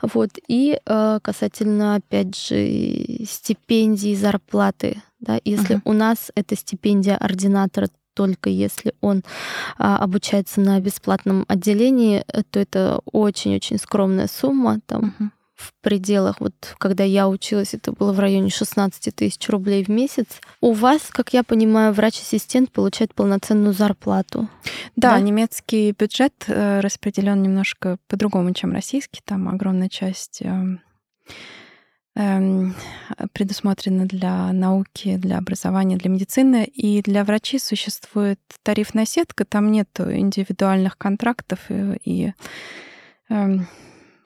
Вот. 0.00 0.30
И 0.48 0.78
касательно, 0.84 1.96
опять 1.96 2.36
же, 2.36 3.24
стипендий, 3.28 4.14
зарплаты, 4.14 5.02
да, 5.18 5.40
если 5.44 5.76
uh-huh. 5.76 5.82
у 5.84 5.92
нас 5.92 6.30
это 6.34 6.54
стипендия 6.56 7.16
ординатора 7.16 7.88
только 8.16 8.48
если 8.48 8.94
он 9.02 9.22
а, 9.78 9.98
обучается 9.98 10.60
на 10.60 10.80
бесплатном 10.80 11.44
отделении, 11.48 12.24
э, 12.26 12.42
то 12.50 12.58
это 12.58 13.00
очень-очень 13.04 13.78
скромная 13.78 14.26
сумма, 14.26 14.80
там 14.86 15.14
uh-huh. 15.18 15.28
в 15.54 15.72
пределах, 15.82 16.40
вот 16.40 16.54
когда 16.78 17.04
я 17.04 17.28
училась, 17.28 17.74
это 17.74 17.92
было 17.92 18.12
в 18.12 18.18
районе 18.18 18.48
16 18.48 19.14
тысяч 19.14 19.46
рублей 19.50 19.84
в 19.84 19.88
месяц. 19.88 20.26
У 20.62 20.72
вас, 20.72 21.02
как 21.10 21.34
я 21.34 21.42
понимаю, 21.42 21.92
врач-ассистент 21.92 22.72
получает 22.72 23.14
полноценную 23.14 23.74
зарплату. 23.74 24.48
Да, 24.96 25.12
да? 25.12 25.20
немецкий 25.20 25.92
бюджет 25.92 26.32
э, 26.46 26.80
распределен 26.80 27.42
немножко 27.42 27.98
по-другому, 28.08 28.54
чем 28.54 28.72
российский. 28.72 29.20
Там 29.24 29.48
огромная 29.50 29.90
часть 29.90 30.42
эм, 32.16 32.74
предусмотрено 33.32 34.06
для 34.06 34.52
науки, 34.52 35.16
для 35.16 35.38
образования, 35.38 35.96
для 35.96 36.10
медицины. 36.10 36.64
И 36.64 37.02
для 37.02 37.24
врачей 37.24 37.60
существует 37.60 38.40
тарифная 38.62 39.04
сетка, 39.04 39.44
там 39.44 39.70
нет 39.70 39.88
индивидуальных 40.00 40.98
контрактов 40.98 41.60
и, 41.68 42.00
и 42.04 42.32
эм, 43.28 43.68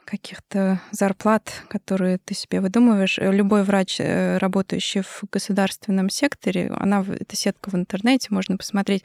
каких-то 0.05 0.81
зарплат, 0.90 1.64
которые 1.68 2.18
ты 2.18 2.35
себе 2.35 2.61
выдумываешь. 2.61 3.18
Любой 3.18 3.62
врач, 3.62 4.00
э, 4.00 4.38
работающий 4.38 5.03
в 5.03 5.22
государственном 5.31 6.11
секторе, 6.11 6.72
она, 6.76 7.05
эта 7.09 7.37
сетка 7.37 7.70
в 7.70 7.74
интернете, 7.74 8.29
можно 8.31 8.57
посмотреть, 8.57 9.05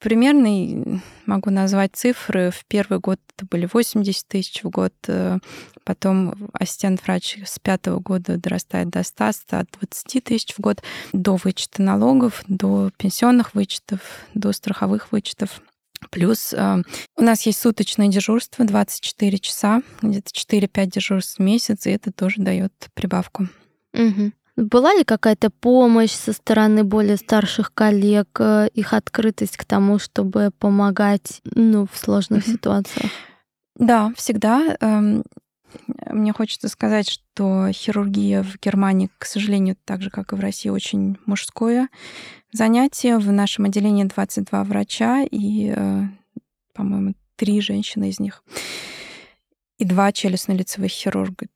Примерный 0.00 1.02
могу 1.26 1.50
назвать 1.50 1.94
цифры. 1.94 2.50
В 2.50 2.64
первый 2.66 3.00
год 3.00 3.20
это 3.36 3.46
были 3.46 3.68
80 3.70 4.26
тысяч 4.26 4.62
в 4.62 4.70
год, 4.70 4.94
э, 5.06 5.38
потом 5.84 6.50
ассистент-врач 6.54 7.40
с 7.44 7.58
пятого 7.58 8.00
года 8.00 8.38
дорастает 8.38 8.88
до 8.88 9.02
100, 9.02 9.32
120 9.32 10.24
тысяч 10.24 10.54
в 10.54 10.60
год, 10.60 10.82
до 11.12 11.36
вычета 11.36 11.82
налогов, 11.82 12.42
до 12.48 12.90
пенсионных 12.96 13.54
вычетов, 13.54 14.00
до 14.32 14.52
страховых 14.52 15.12
вычетов. 15.12 15.60
Плюс 16.08 16.54
э, 16.54 16.82
у 17.16 17.22
нас 17.22 17.42
есть 17.42 17.60
суточное 17.60 18.08
дежурство 18.08 18.64
24 18.64 19.38
часа, 19.38 19.82
где-то 20.00 20.30
4-5 20.30 20.86
дежурств 20.86 21.38
в 21.38 21.42
месяц, 21.42 21.86
и 21.86 21.90
это 21.90 22.10
тоже 22.10 22.36
дает 22.38 22.72
прибавку. 22.94 23.48
Угу. 23.92 24.32
Была 24.60 24.92
ли 24.92 25.04
какая-то 25.04 25.48
помощь 25.48 26.12
со 26.12 26.32
стороны 26.34 26.84
более 26.84 27.16
старших 27.16 27.72
коллег, 27.72 28.28
э, 28.38 28.68
их 28.74 28.92
открытость 28.92 29.56
к 29.56 29.64
тому, 29.64 29.98
чтобы 29.98 30.50
помогать 30.58 31.40
ну, 31.44 31.86
в 31.90 31.96
сложных 31.96 32.46
mm-hmm. 32.46 32.52
ситуациях? 32.52 33.10
Да, 33.76 34.12
всегда. 34.16 34.76
Эм, 34.80 35.24
мне 36.10 36.34
хочется 36.34 36.68
сказать, 36.68 37.08
что 37.08 37.70
хирургия 37.72 38.42
в 38.42 38.58
Германии, 38.60 39.10
к 39.16 39.24
сожалению, 39.24 39.76
так 39.86 40.02
же, 40.02 40.10
как 40.10 40.32
и 40.32 40.36
в 40.36 40.40
России, 40.40 40.68
очень 40.68 41.16
мужское 41.24 41.88
занятие. 42.52 43.16
В 43.16 43.32
нашем 43.32 43.64
отделении 43.64 44.04
22 44.04 44.64
врача 44.64 45.22
и, 45.22 45.72
э, 45.74 46.02
по-моему, 46.74 47.14
три 47.36 47.62
женщины 47.62 48.10
из 48.10 48.20
них. 48.20 48.44
И 49.78 49.86
два 49.86 50.12
челюстно-лицевых 50.12 50.88
хирурга. 50.88 51.46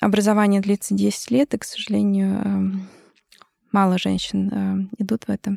Образование 0.00 0.60
длится 0.60 0.94
10 0.94 1.30
лет, 1.32 1.54
и, 1.54 1.58
к 1.58 1.64
сожалению, 1.64 2.40
эм, 2.40 2.88
мало 3.72 3.98
женщин 3.98 4.48
эм, 4.52 4.90
идут 4.98 5.24
в 5.24 5.30
это. 5.30 5.56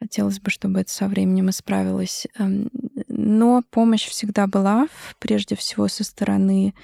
Хотелось 0.00 0.40
бы, 0.40 0.50
чтобы 0.50 0.80
это 0.80 0.90
со 0.90 1.06
временем 1.06 1.50
исправилось. 1.50 2.26
Эм, 2.38 2.70
но 3.06 3.62
помощь 3.70 4.06
всегда 4.06 4.48
была, 4.48 4.88
прежде 5.20 5.54
всего, 5.54 5.88
со 5.88 6.04
стороны 6.04 6.74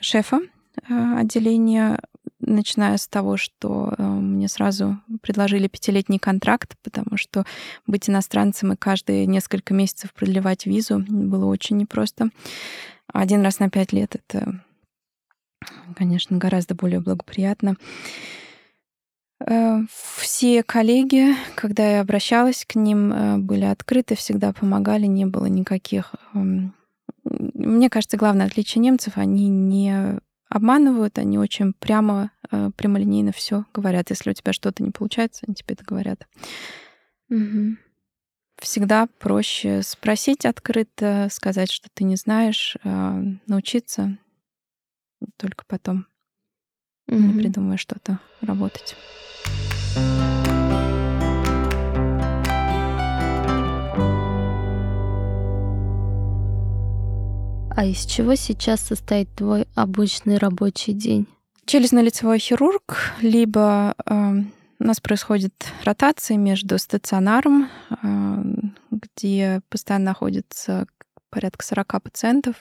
шефа 0.00 0.40
э, 0.88 1.18
отделения, 1.18 1.98
начиная 2.40 2.96
с 2.96 3.06
того, 3.06 3.36
что 3.36 3.94
мне 3.98 4.48
сразу 4.48 4.98
предложили 5.20 5.68
пятилетний 5.68 6.18
контракт, 6.18 6.76
потому 6.82 7.16
что 7.16 7.44
быть 7.86 8.08
иностранцем 8.08 8.72
и 8.72 8.76
каждые 8.76 9.26
несколько 9.26 9.74
месяцев 9.74 10.14
продлевать 10.14 10.64
визу 10.64 11.04
было 11.06 11.46
очень 11.46 11.76
непросто. 11.76 12.30
Один 13.12 13.42
раз 13.42 13.58
на 13.58 13.68
пять 13.68 13.92
лет— 13.92 14.14
это 14.28 14.62
конечно, 15.96 16.36
гораздо 16.38 16.74
более 16.74 17.00
благоприятно. 17.00 17.76
Э, 19.44 19.80
все 19.88 20.62
коллеги, 20.62 21.34
когда 21.54 21.88
я 21.88 22.00
обращалась 22.00 22.64
к 22.66 22.74
ним, 22.74 23.12
э, 23.12 23.36
были 23.38 23.64
открыты, 23.64 24.14
всегда 24.16 24.52
помогали, 24.52 25.06
не 25.06 25.26
было 25.26 25.46
никаких... 25.46 26.14
Эм, 26.34 26.74
мне 27.24 27.90
кажется, 27.90 28.16
главное 28.16 28.46
отличие 28.46 28.80
немцев, 28.82 29.14
они 29.16 29.48
не 29.48 30.20
обманывают, 30.48 31.18
они 31.18 31.38
очень 31.38 31.72
прямо, 31.74 32.30
э, 32.50 32.70
прямолинейно 32.76 33.32
все 33.32 33.64
говорят. 33.74 34.10
Если 34.10 34.30
у 34.30 34.32
тебя 34.32 34.52
что-то 34.52 34.82
не 34.82 34.90
получается, 34.90 35.44
они 35.46 35.54
тебе 35.54 35.74
это 35.74 35.84
говорят. 35.84 36.26
Угу. 37.28 37.76
Всегда 38.62 39.06
проще 39.18 39.82
спросить 39.82 40.46
открыто, 40.46 41.28
сказать, 41.30 41.70
что 41.70 41.88
ты 41.92 42.04
не 42.04 42.16
знаешь, 42.16 42.76
научиться 43.46 44.16
только 45.36 45.64
потом. 45.66 46.06
mm-hmm. 47.08 47.18
не 47.18 47.40
придумывая 47.40 47.76
что-то 47.76 48.18
работать. 48.40 48.96
А 57.76 57.84
из 57.84 58.06
чего 58.06 58.34
сейчас 58.36 58.80
состоит 58.80 59.28
твой 59.34 59.66
обычный 59.74 60.38
рабочий 60.38 60.94
день? 60.94 61.26
Челюстно-лицевой 61.66 62.38
хирург, 62.38 62.96
либо 63.20 63.94
э, 64.06 64.32
у 64.78 64.84
нас 64.84 64.98
происходит 65.00 65.52
ротация 65.84 66.38
между 66.38 66.78
стационаром, 66.78 67.68
э, 67.90 68.42
где 68.90 69.60
постоянно 69.68 70.06
находится 70.06 70.86
порядка 71.28 71.66
40 71.66 72.02
пациентов, 72.02 72.54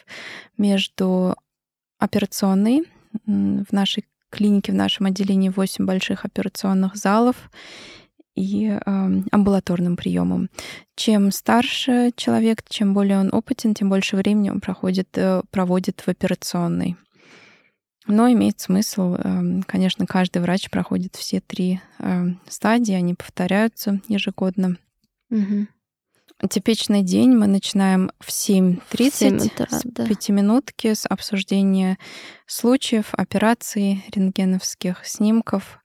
между 0.57 1.37
операционной. 1.99 2.83
В 3.25 3.71
нашей 3.71 4.05
клинике, 4.29 4.71
в 4.71 4.75
нашем 4.75 5.05
отделении 5.05 5.49
8 5.49 5.85
больших 5.85 6.25
операционных 6.25 6.95
залов 6.95 7.49
и 8.35 8.67
э, 8.67 8.79
амбулаторным 9.31 9.95
приемом. 9.95 10.49
Чем 10.95 11.31
старше 11.31 12.11
человек, 12.17 12.63
чем 12.67 12.93
более 12.93 13.19
он 13.19 13.29
опытен, 13.33 13.73
тем 13.73 13.89
больше 13.89 14.17
времени 14.17 14.49
он 14.49 14.59
проходит, 14.59 15.07
э, 15.17 15.41
проводит 15.51 16.01
в 16.01 16.09
операционной. 16.09 16.97
Но 18.07 18.29
имеет 18.31 18.59
смысл, 18.59 19.15
э, 19.17 19.61
конечно, 19.65 20.05
каждый 20.05 20.41
врач 20.41 20.69
проходит 20.69 21.15
все 21.15 21.39
три 21.39 21.79
э, 21.99 22.25
стадии, 22.47 22.93
они 22.93 23.13
повторяются 23.13 24.01
ежегодно. 24.09 24.77
Угу. 25.31 25.67
Типичный 26.49 27.01
день 27.01 27.31
мы 27.31 27.47
начинаем 27.47 28.11
в 28.19 28.29
7.30 28.29 29.67
с 29.69 29.81
да. 29.85 30.05
пятиминутки 30.05 30.93
с 30.93 31.05
обсуждения 31.05 31.97
случаев, 32.45 33.13
операций, 33.13 34.03
рентгеновских 34.13 35.05
снимков, 35.05 35.79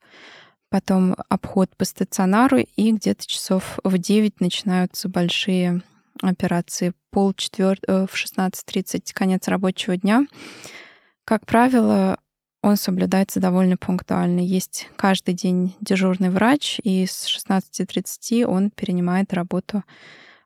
потом 0.69 1.17
обход 1.29 1.75
по 1.77 1.85
стационару, 1.85 2.59
и 2.59 2.93
где-то 2.93 3.27
часов 3.27 3.79
в 3.85 3.97
9 3.97 4.41
начинаются 4.41 5.09
большие 5.09 5.83
операции. 6.21 6.93
Пол 7.11 7.33
четвер... 7.35 7.79
Э, 7.87 8.07
в 8.07 8.15
16.30 8.15 9.13
конец 9.15 9.49
рабочего 9.49 9.97
дня. 9.97 10.27
Как 11.25 11.47
правило, 11.47 12.19
он 12.63 12.77
соблюдается 12.77 13.41
довольно 13.41 13.77
пунктуально. 13.77 14.41
Есть 14.41 14.89
каждый 14.97 15.35
день 15.35 15.77
дежурный 15.81 16.31
врач, 16.31 16.81
и 16.83 17.07
с 17.07 17.27
16.30 17.27 18.45
он 18.45 18.71
перенимает 18.71 19.33
работу 19.33 19.85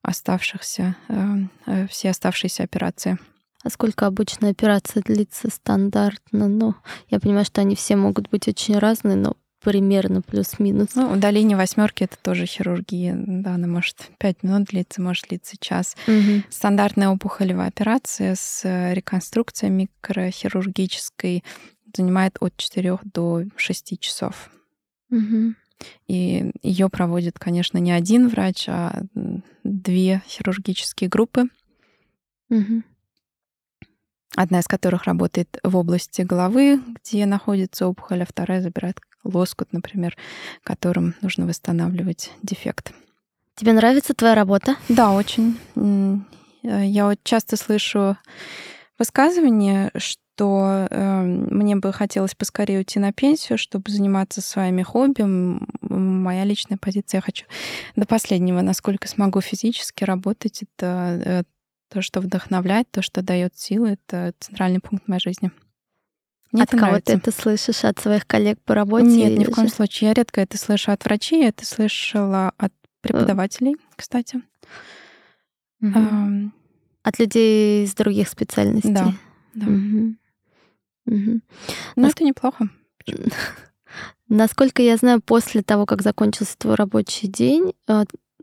оставшихся, 0.04 0.96
э, 1.08 1.36
э, 1.66 1.86
все 1.88 2.10
оставшиеся 2.10 2.62
операции. 2.62 3.18
А 3.64 3.70
сколько 3.70 4.06
обычно 4.06 4.50
операция 4.50 5.02
длится 5.02 5.48
стандартно? 5.50 6.48
Ну, 6.48 6.74
я 7.08 7.18
понимаю, 7.18 7.46
что 7.46 7.62
они 7.62 7.74
все 7.74 7.96
могут 7.96 8.28
быть 8.28 8.46
очень 8.46 8.78
разные, 8.78 9.16
но 9.16 9.36
примерно 9.60 10.20
плюс-минус. 10.20 10.88
Ну, 10.94 11.10
удаление 11.10 11.56
восьмерки 11.56 12.04
это 12.04 12.16
тоже 12.20 12.44
хирургия. 12.44 13.14
Да, 13.16 13.54
она 13.54 13.66
может 13.66 14.10
5 14.18 14.42
минут 14.42 14.64
длиться, 14.64 15.00
может 15.00 15.28
длиться 15.28 15.56
час. 15.58 15.96
Угу. 16.06 16.42
Стандартная 16.50 17.08
опухолевая 17.08 17.68
операция 17.68 18.34
с 18.34 18.60
э, 18.64 18.92
реконструкцией 18.92 19.72
микрохирургической 19.72 21.42
занимает 21.96 22.36
от 22.40 22.54
4 22.58 22.98
до 23.04 23.44
6 23.56 23.98
часов. 23.98 24.50
Угу. 25.10 25.54
И 26.08 26.50
ее 26.62 26.88
проводит, 26.88 27.38
конечно, 27.38 27.78
не 27.78 27.92
один 27.92 28.28
врач, 28.28 28.68
а 28.68 29.02
две 29.64 30.22
хирургические 30.27 31.09
группы. 31.09 31.44
Угу 32.50 32.83
одна 34.37 34.61
из 34.61 34.66
которых 34.66 35.05
работает 35.05 35.59
в 35.62 35.77
области 35.77 36.22
головы, 36.22 36.81
где 37.03 37.27
находится 37.27 37.87
опухоль, 37.87 38.22
а 38.22 38.27
вторая 38.27 38.61
забирает 38.61 39.00
лоскут, 39.22 39.72
например, 39.72 40.16
которым 40.62 41.14
нужно 41.22 41.46
восстанавливать 41.46 42.33
дефект. 42.42 42.92
Тебе 43.55 43.72
нравится 43.72 44.14
твоя 44.14 44.35
работа? 44.35 44.77
Да, 44.88 45.12
очень. 45.12 45.59
Я 46.62 47.07
вот 47.07 47.18
часто 47.22 47.57
слышу 47.57 48.16
высказывание, 48.98 49.90
что 49.96 50.87
э, 50.90 51.22
мне 51.22 51.76
бы 51.76 51.92
хотелось 51.92 52.35
поскорее 52.35 52.78
уйти 52.78 52.98
на 52.98 53.12
пенсию, 53.12 53.59
чтобы 53.59 53.90
заниматься 53.90 54.40
своими 54.40 54.83
хобби. 54.83 55.22
Моя 55.80 56.44
личная 56.44 56.78
позиция, 56.78 57.18
я 57.18 57.22
хочу 57.22 57.46
до 57.96 58.07
последнего, 58.07 58.61
насколько 58.61 59.09
смогу 59.09 59.40
физически 59.40 60.04
работать. 60.04 60.62
Это 60.62 61.22
э, 61.24 61.42
то, 61.88 62.02
что 62.02 62.20
вдохновляет, 62.20 62.90
то, 62.90 63.02
что 63.02 63.22
дает 63.22 63.57
силы, 63.57 63.90
это 63.90 64.35
центральный 64.40 64.80
пункт 64.80 65.07
моей 65.09 65.20
жизни. 65.20 65.50
Мне 66.52 66.62
от 66.62 66.70
кого 66.70 67.00
ты 67.00 67.14
это 67.14 67.33
слышишь? 67.33 67.85
От 67.85 67.98
своих 67.98 68.26
коллег 68.26 68.61
по 68.64 68.74
работе? 68.74 69.07
Нет, 69.07 69.38
ни 69.38 69.44
в 69.44 69.50
коем 69.50 69.68
случае. 69.68 70.09
Я 70.09 70.14
редко 70.14 70.40
это 70.40 70.57
слышу 70.57 70.92
от 70.92 71.04
врачей, 71.04 71.42
я 71.42 71.48
это 71.48 71.66
слышала 71.66 72.52
от 72.57 72.72
преподавателей, 73.00 73.76
кстати. 73.96 74.40
Угу. 75.83 76.52
От 77.04 77.20
людей 77.20 77.84
из 77.84 77.94
других 77.94 78.28
специальностей. 78.28 78.92
Да. 78.92 79.14
да. 79.54 79.66
Угу. 79.66 80.14
Угу. 81.06 81.40
Ну, 81.96 82.08
это 82.08 82.24
неплохо. 82.24 82.68
Насколько 84.28 84.82
я 84.82 84.96
знаю, 84.96 85.20
после 85.20 85.62
того, 85.62 85.86
как 85.86 86.02
закончился 86.02 86.58
твой 86.58 86.74
рабочий 86.74 87.28
день, 87.28 87.74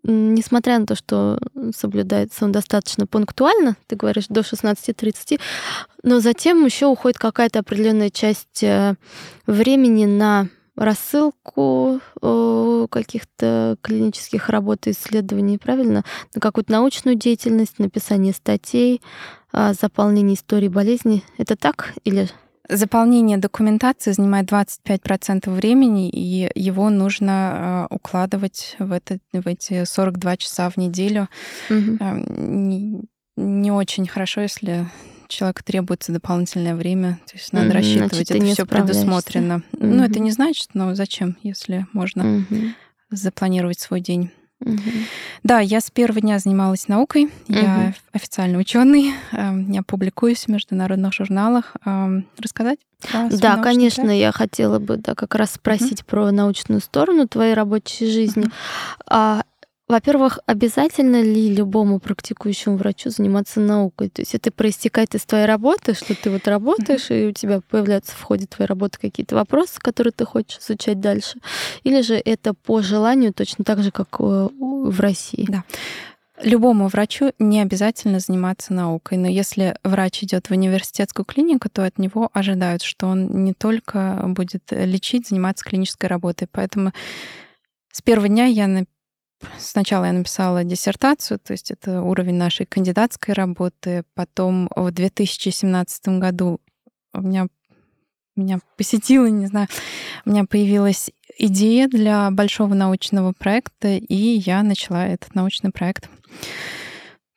несмотря 0.04 0.80
на 0.80 0.86
то, 0.86 0.96
что 0.96 1.40
соблюдается 1.76 2.46
он 2.46 2.52
достаточно 2.52 3.08
пунктуально, 3.08 3.76
ты 3.88 3.96
говоришь, 3.96 4.28
до 4.30 4.42
16.30, 4.42 5.40
но 6.04 6.20
затем 6.20 6.66
еще 6.66 6.86
уходит 6.88 7.18
какая-то 7.20 7.60
определенная 7.60 8.10
часть 8.10 8.64
э, 8.64 8.96
времени 9.46 10.06
на 10.06 10.48
рассылку 10.76 12.00
каких-то 12.90 13.78
клинических 13.82 14.50
работ 14.50 14.88
и 14.88 14.92
исследований, 14.92 15.58
правильно? 15.58 16.04
На 16.34 16.42
какую-то 16.42 16.72
научную 16.72 17.16
деятельность, 17.16 17.80
написание 17.80 18.34
статей, 18.34 19.02
а, 19.52 19.74
заполнение 19.74 20.36
истории 20.36 20.68
болезни. 20.68 21.24
Это 21.38 21.56
так 21.56 21.94
или 22.04 22.30
Заполнение 22.70 23.38
документации 23.38 24.14
занимает 24.14 24.50
25% 24.50 25.50
времени, 25.50 26.10
и 26.10 26.50
его 26.56 26.90
нужно 26.90 27.88
э, 27.92 27.94
укладывать 27.94 28.78
в, 28.80 28.94
это, 28.94 29.20
в 29.34 29.46
эти 29.46 29.84
42 29.84 30.38
часа 30.38 30.70
в 30.70 30.78
неделю. 30.78 31.28
Угу. 31.70 31.98
Не, 32.38 33.02
не 33.36 33.72
очень 33.72 34.08
хорошо, 34.08 34.42
если 34.42 34.86
человеку 35.32 35.64
требуется 35.64 36.12
дополнительное 36.12 36.76
время. 36.76 37.20
То 37.26 37.38
есть 37.38 37.54
надо 37.54 37.74
рассчитывать, 37.74 38.28
значит, 38.28 38.32
это 38.32 38.46
все 38.46 38.66
предусмотрено. 38.66 39.64
mm 39.74 39.78
Ну, 39.80 40.04
это 40.04 40.20
не 40.20 40.32
значит, 40.32 40.70
но 40.74 40.94
зачем, 40.96 41.38
если 41.44 41.88
можно 41.94 42.22
mm 42.22 42.74
запланировать 43.14 43.78
свой 43.78 44.00
день. 44.00 44.32
Угу. 44.62 44.80
Да, 45.44 45.60
я 45.60 45.82
с 45.82 45.90
первого 45.90 46.22
дня 46.22 46.40
занималась 46.40 46.88
наукой. 46.88 47.26
Угу. 47.26 47.58
Я 47.58 47.94
официальный 48.14 48.60
ученый. 48.60 49.14
Эм, 49.32 49.72
я 49.72 49.82
публикуюсь 49.82 50.46
в 50.46 50.48
международных 50.50 51.14
журналах. 51.14 51.76
Эм, 51.86 52.28
рассказать? 52.38 52.80
Да, 53.32 53.58
конечно, 53.58 54.04
проект? 54.04 54.22
я 54.22 54.32
хотела 54.32 54.78
бы 54.78 54.98
да, 54.98 55.16
как 55.16 55.34
раз 55.36 55.54
спросить 55.54 56.02
угу. 56.02 56.10
про 56.10 56.32
научную 56.32 56.82
сторону 56.82 57.28
твоей 57.28 57.56
рабочей 57.56 58.12
жизни. 58.12 58.44
Угу. 58.44 58.52
А 59.08 59.44
во-первых, 59.92 60.40
обязательно 60.46 61.22
ли 61.22 61.54
любому 61.54 62.00
практикующему 62.00 62.78
врачу 62.78 63.10
заниматься 63.10 63.60
наукой? 63.60 64.10
То 64.10 64.22
есть 64.22 64.34
это 64.34 64.52
проистекает 64.52 65.14
из 65.16 65.24
твоей 65.24 65.46
работы, 65.46 65.94
что 65.94 66.16
ты 66.16 66.32
вот 66.32 66.48
работаешь, 66.48 67.12
и 67.12 67.28
у 67.28 67.32
тебя 67.32 67.62
появляются 67.62 68.14
в 68.14 68.22
ходе 68.22 68.48
твоей 68.48 68.68
работы 68.68 68.98
какие-то 69.00 69.36
вопросы, 69.36 69.80
которые 69.80 70.14
ты 70.14 70.26
хочешь 70.26 70.60
изучать 70.60 71.00
дальше? 71.00 71.40
Или 71.84 72.02
же 72.02 72.16
это 72.16 72.54
по 72.54 72.82
желанию 72.82 73.34
точно 73.34 73.66
так 73.66 73.84
же, 73.84 73.92
как 73.92 74.08
э, 74.20 74.48
в 74.50 75.00
России? 75.00 75.46
Да. 75.50 75.64
Любому 76.42 76.88
врачу 76.88 77.34
не 77.38 77.62
обязательно 77.62 78.20
заниматься 78.20 78.74
наукой, 78.74 79.18
но 79.18 79.28
если 79.28 79.76
врач 79.84 80.24
идет 80.24 80.48
в 80.48 80.52
университетскую 80.52 81.26
клинику, 81.26 81.70
то 81.70 81.86
от 81.86 82.00
него 82.00 82.30
ожидают, 82.34 82.82
что 82.82 83.08
он 83.08 83.44
не 83.44 83.54
только 83.54 84.24
будет 84.28 84.64
лечить, 84.72 85.28
заниматься 85.28 85.66
клинической 85.66 86.10
работой. 86.10 86.48
Поэтому 86.52 86.94
с 87.92 88.02
первого 88.02 88.30
дня 88.30 88.46
я 88.46 88.68
Сначала 89.58 90.06
я 90.06 90.14
написала 90.14 90.64
диссертацию, 90.64 91.40
то 91.40 91.54
есть 91.54 91.72
это 91.72 92.02
уровень 92.02 92.36
нашей 92.36 92.66
кандидатской 92.66 93.34
работы. 93.34 94.04
Потом 94.14 94.70
в 94.76 94.92
2017 94.92 96.20
году 96.20 96.60
у 97.14 97.22
меня, 97.22 97.48
меня 98.36 98.60
посетила, 98.78 99.26
не 99.28 99.48
знаю, 99.48 99.68
у 100.26 100.30
меня 100.30 100.46
появилась 100.46 101.12
идея 101.38 101.88
для 101.88 102.30
большого 102.32 102.74
научного 102.74 103.34
проекта, 103.34 103.90
и 103.90 104.16
я 104.16 104.64
начала 104.64 105.08
этот 105.08 105.36
научный 105.36 105.72
проект. 105.72 106.10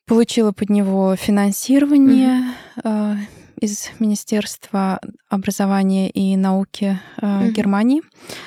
Получила 0.06 0.52
под 0.52 0.68
него 0.68 1.16
финансирование 1.16 2.54
mm-hmm. 2.76 3.16
э, 3.20 3.64
из 3.64 3.90
Министерства 3.98 5.00
образования 5.30 6.10
и 6.10 6.36
науки 6.36 7.00
э, 7.16 7.24
mm-hmm. 7.24 7.50
Германии. 7.52 8.02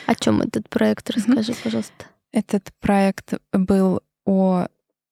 О 0.06 0.14
чем 0.14 0.42
этот 0.42 0.70
проект? 0.70 1.10
Расскажи, 1.10 1.54
mm-hmm. 1.54 1.64
пожалуйста. 1.64 2.06
Этот 2.32 2.70
проект 2.80 3.34
был 3.52 4.02
о 4.26 4.68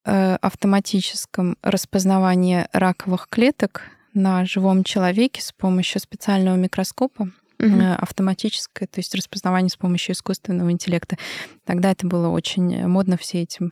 э, 0.06 0.36
автоматическом 0.36 1.58
распознавании 1.62 2.67
раковых 2.73 3.28
клеток 3.30 3.84
на 4.13 4.45
живом 4.45 4.84
человеке 4.84 5.41
с 5.41 5.51
помощью 5.51 6.01
специального 6.01 6.56
микроскопа. 6.56 7.32
угу. 7.58 8.04
автоматическое, 8.04 8.88
то 8.88 8.99
есть 8.99 9.15
распознавание 9.15 9.69
с 9.69 9.78
помощью 9.78 10.13
искусственного 10.13 10.71
интеллекта. 10.71 11.17
Тогда 11.63 11.91
это 11.91 12.06
было 12.06 12.28
очень 12.28 12.86
модно, 12.86 13.17
все 13.17 13.43
этим 13.43 13.71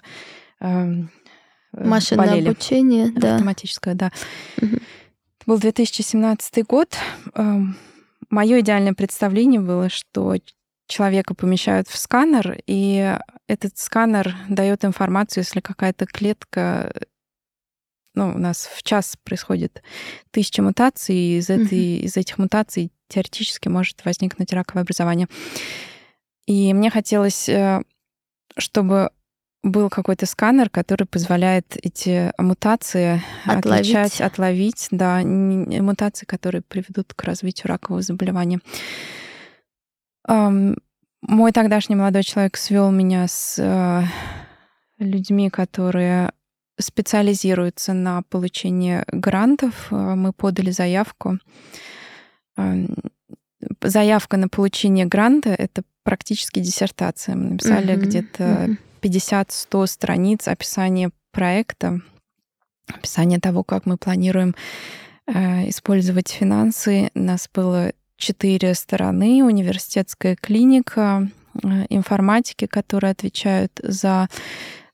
эм, 0.61 1.11
э, 1.73 1.85
Машинное 1.85 2.27
болели. 2.27 2.47
обучение, 2.47 3.11
да. 3.11 3.35
Автоматическое, 3.35 3.93
да. 3.93 4.11
Угу. 4.61 4.75
Это 4.75 5.45
был 5.45 5.59
2017 5.59 6.65
год. 6.65 6.95
Эм, 7.35 7.75
Мое 8.33 8.61
идеальное 8.61 8.93
представление 8.93 9.61
было, 9.61 9.89
что 9.89 10.35
человека 10.93 11.33
помещают 11.33 11.87
в 11.87 11.97
сканер, 11.97 12.59
и 12.67 13.17
этот 13.47 13.77
сканер 13.77 14.35
дает 14.47 14.85
информацию, 14.85 15.43
если 15.43 15.59
какая-то 15.59 16.05
клетка 16.05 16.93
ну, 18.15 18.29
у 18.35 18.37
нас 18.37 18.69
в 18.71 18.83
час 18.83 19.17
происходит 19.23 19.81
тысяча 20.29 20.61
мутаций, 20.61 21.15
и 21.15 21.37
из, 21.39 21.49
этой, 21.49 21.97
mm-hmm. 21.97 22.01
из 22.01 22.15
этих 22.15 22.37
мутаций 22.37 22.91
теоретически 23.07 23.69
может 23.69 24.05
возникнуть 24.05 24.53
раковое 24.53 24.83
образование. 24.83 25.27
И 26.45 26.73
мне 26.73 26.91
хотелось, 26.91 27.49
э, 27.49 27.81
чтобы 28.55 29.09
был 29.63 29.89
какой-то 29.89 30.25
сканер, 30.25 30.69
который 30.69 31.07
позволяет 31.07 31.77
эти 31.81 32.31
мутации 32.37 33.23
отловить. 33.45 33.95
отличать, 33.95 34.21
отловить, 34.21 34.87
да, 34.91 35.21
мутации, 35.23 36.25
которые 36.25 36.61
приведут 36.61 37.13
к 37.13 37.23
развитию 37.23 37.69
ракового 37.69 38.01
заболевания. 38.01 38.59
Мой 40.27 41.51
тогдашний 41.53 41.95
молодой 41.95 42.23
человек 42.23 42.57
свел 42.57 42.91
меня 42.91 43.27
с 43.29 43.55
э, 43.57 44.03
людьми, 44.97 45.49
которые 45.49 46.33
специализируются 46.77 47.93
на 47.93 48.23
получении 48.23 49.03
грантов. 49.07 49.87
Э, 49.91 50.15
мы 50.15 50.33
подали 50.33 50.71
заявку. 50.71 51.39
Заявка 53.81 54.37
на 54.37 54.49
получение 54.49 55.05
гранта— 55.05 55.49
это 55.57 55.83
практически 56.03 56.59
диссертация. 56.59 57.35
Мы 57.35 57.51
написали 57.51 57.93
mm-hmm. 57.93 58.01
где-то 58.01 58.43
mm-hmm 58.43 58.77
50-100 59.03 59.87
страниц 59.87 60.47
описания 60.47 61.11
проекта, 61.31 61.99
описание 62.87 63.39
того, 63.39 63.63
как 63.63 63.85
мы 63.85 63.97
планируем 63.97 64.55
э, 65.27 65.69
использовать 65.69 66.29
финансы. 66.29 67.11
Нас 67.13 67.49
было 67.53 67.91
четыре 68.17 68.73
стороны. 68.73 69.43
Университетская 69.43 70.35
клиника, 70.35 71.29
э, 71.63 71.85
информатики, 71.89 72.65
которые 72.65 73.11
отвечают 73.11 73.71
за 73.83 74.29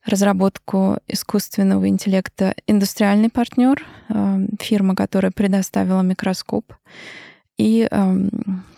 разработку 0.05 0.97
искусственного 1.08 1.88
интеллекта, 1.88 2.55
индустриальный 2.67 3.29
партнер, 3.29 3.86
э, 4.10 4.47
фирма, 4.60 4.95
которая 4.95 5.32
предоставила 5.32 6.01
микроскоп, 6.01 6.73
и 7.58 7.88
э, 7.89 8.15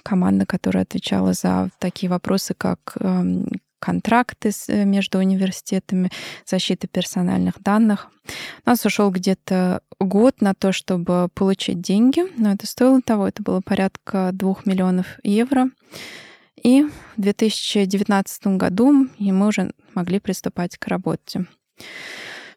команда, 0.03 0.45
которая 0.45 0.83
отвечала 0.83 1.33
за 1.33 1.69
такие 1.79 2.09
вопросы, 2.09 2.53
как 2.57 2.97
э, 2.99 3.43
контракты 3.81 4.51
э, 4.67 4.85
между 4.85 5.17
университетами, 5.17 6.09
защита 6.45 6.87
персональных 6.87 7.61
данных. 7.61 8.09
У 8.65 8.69
нас 8.69 8.85
ушел 8.85 9.09
где-то 9.11 9.81
год 9.99 10.39
на 10.39 10.53
то, 10.53 10.71
чтобы 10.71 11.27
получить 11.33 11.81
деньги, 11.81 12.23
но 12.37 12.53
это 12.53 12.67
стоило 12.67 13.01
того, 13.01 13.27
это 13.27 13.43
было 13.43 13.61
порядка 13.61 14.29
двух 14.31 14.65
миллионов 14.65 15.19
евро. 15.23 15.69
И 16.63 16.83
в 17.17 17.21
2019 17.21 18.47
году 18.57 19.07
и 19.17 19.31
мы 19.31 19.47
уже 19.47 19.73
могли 19.95 20.19
приступать 20.19 20.77
к 20.77 20.87
работе. 20.87 21.47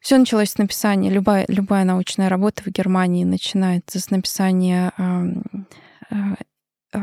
Все 0.00 0.18
началось 0.18 0.50
с 0.50 0.58
написания. 0.58 1.08
Любая, 1.08 1.46
любая 1.48 1.84
научная 1.84 2.28
работа 2.28 2.62
в 2.62 2.66
Германии 2.66 3.24
начинается 3.24 3.98
с 3.98 4.10
написания 4.10 4.92
э, 4.98 6.16
э, 6.92 6.98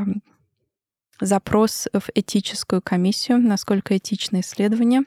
запрос 1.21 1.87
в 1.93 2.09
этическую 2.13 2.81
комиссию, 2.81 3.39
насколько 3.39 3.95
этичное 3.95 4.41
исследование. 4.41 5.03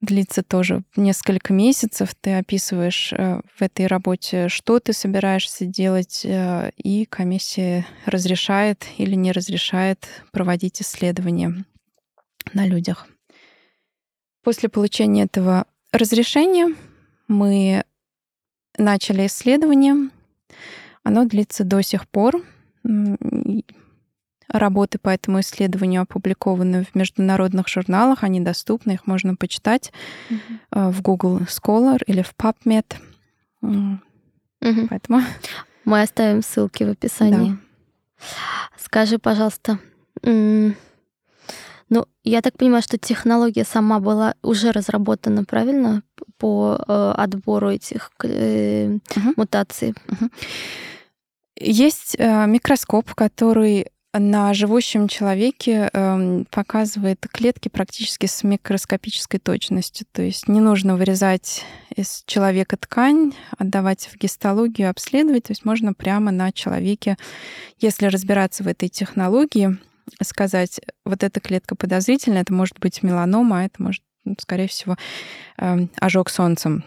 Длится 0.00 0.42
тоже 0.42 0.82
несколько 0.96 1.52
месяцев. 1.52 2.14
Ты 2.20 2.34
описываешь 2.34 3.12
э, 3.12 3.40
в 3.54 3.62
этой 3.62 3.86
работе, 3.86 4.48
что 4.48 4.80
ты 4.80 4.92
собираешься 4.92 5.64
делать, 5.64 6.22
э, 6.24 6.72
и 6.76 7.04
комиссия 7.04 7.86
разрешает 8.04 8.84
или 8.98 9.14
не 9.14 9.30
разрешает 9.30 10.08
проводить 10.32 10.82
исследования 10.82 11.64
на 12.52 12.66
людях. 12.66 13.06
После 14.42 14.68
получения 14.68 15.22
этого 15.22 15.66
разрешения 15.92 16.74
мы 17.28 17.84
начали 18.76 19.26
исследование. 19.26 20.10
Оно 21.04 21.24
длится 21.26 21.62
до 21.62 21.80
сих 21.80 22.08
пор. 22.08 22.42
Работы 24.52 24.98
по 24.98 25.08
этому 25.08 25.40
исследованию 25.40 26.02
опубликованы 26.02 26.84
в 26.84 26.94
международных 26.94 27.68
журналах, 27.68 28.22
они 28.22 28.40
доступны, 28.40 28.92
их 28.92 29.06
можно 29.06 29.34
почитать 29.34 29.92
mm-hmm. 30.28 30.90
в 30.90 31.02
Google 31.02 31.38
Scholar 31.40 32.02
или 32.06 32.22
в 32.22 32.34
PubMed. 32.36 32.96
Mm-hmm. 33.62 34.86
Поэтому... 34.90 35.22
Мы 35.84 36.02
оставим 36.02 36.42
ссылки 36.42 36.84
в 36.84 36.90
описании. 36.90 37.52
Да. 37.52 37.56
Скажи, 38.78 39.18
пожалуйста, 39.18 39.78
ну, 40.22 42.06
я 42.24 42.40
так 42.40 42.56
понимаю, 42.56 42.82
что 42.82 42.96
технология 42.96 43.64
сама 43.64 44.00
была 44.00 44.34
уже 44.42 44.70
разработана, 44.70 45.44
правильно, 45.44 46.02
по 46.38 46.82
э, 46.88 47.14
отбору 47.16 47.70
этих 47.70 48.10
э, 48.22 48.94
uh-huh. 48.94 49.34
мутаций. 49.36 49.94
Uh-huh. 50.06 50.30
Есть 51.56 52.16
э, 52.18 52.46
микроскоп, 52.46 53.12
который 53.14 53.91
на 54.18 54.52
живущем 54.52 55.08
человеке 55.08 55.88
э, 55.90 56.44
показывает 56.50 57.26
клетки 57.32 57.68
практически 57.68 58.26
с 58.26 58.42
микроскопической 58.42 59.40
точностью. 59.40 60.06
То 60.12 60.22
есть 60.22 60.48
не 60.48 60.60
нужно 60.60 60.96
вырезать 60.96 61.64
из 61.96 62.22
человека 62.26 62.76
ткань, 62.76 63.32
отдавать 63.56 64.10
в 64.12 64.18
гистологию, 64.18 64.90
обследовать. 64.90 65.44
То 65.44 65.52
есть 65.52 65.64
можно 65.64 65.94
прямо 65.94 66.30
на 66.30 66.52
человеке, 66.52 67.16
если 67.78 68.06
разбираться 68.06 68.62
в 68.64 68.68
этой 68.68 68.90
технологии, 68.90 69.78
сказать, 70.22 70.80
вот 71.06 71.22
эта 71.22 71.40
клетка 71.40 71.74
подозрительная, 71.74 72.42
это 72.42 72.52
может 72.52 72.78
быть 72.80 73.02
меланома, 73.02 73.60
а 73.60 73.64
это 73.64 73.82
может, 73.82 74.02
ну, 74.24 74.34
скорее 74.38 74.68
всего, 74.68 74.96
э, 75.58 75.86
ожог 75.96 76.28
солнцем. 76.28 76.84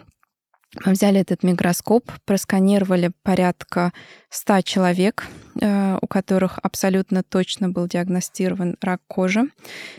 Мы 0.84 0.92
взяли 0.92 1.22
этот 1.22 1.44
микроскоп, 1.44 2.12
просканировали 2.26 3.12
порядка 3.24 3.94
100 4.30 4.62
человек, 4.62 5.26
э, 5.62 5.98
у 6.02 6.08
которых 6.08 6.60
абсолютно 6.62 7.24
точно 7.24 7.70
был 7.70 7.88
диагностирован 7.88 8.76
рак 8.82 9.02
кожи. 9.08 9.44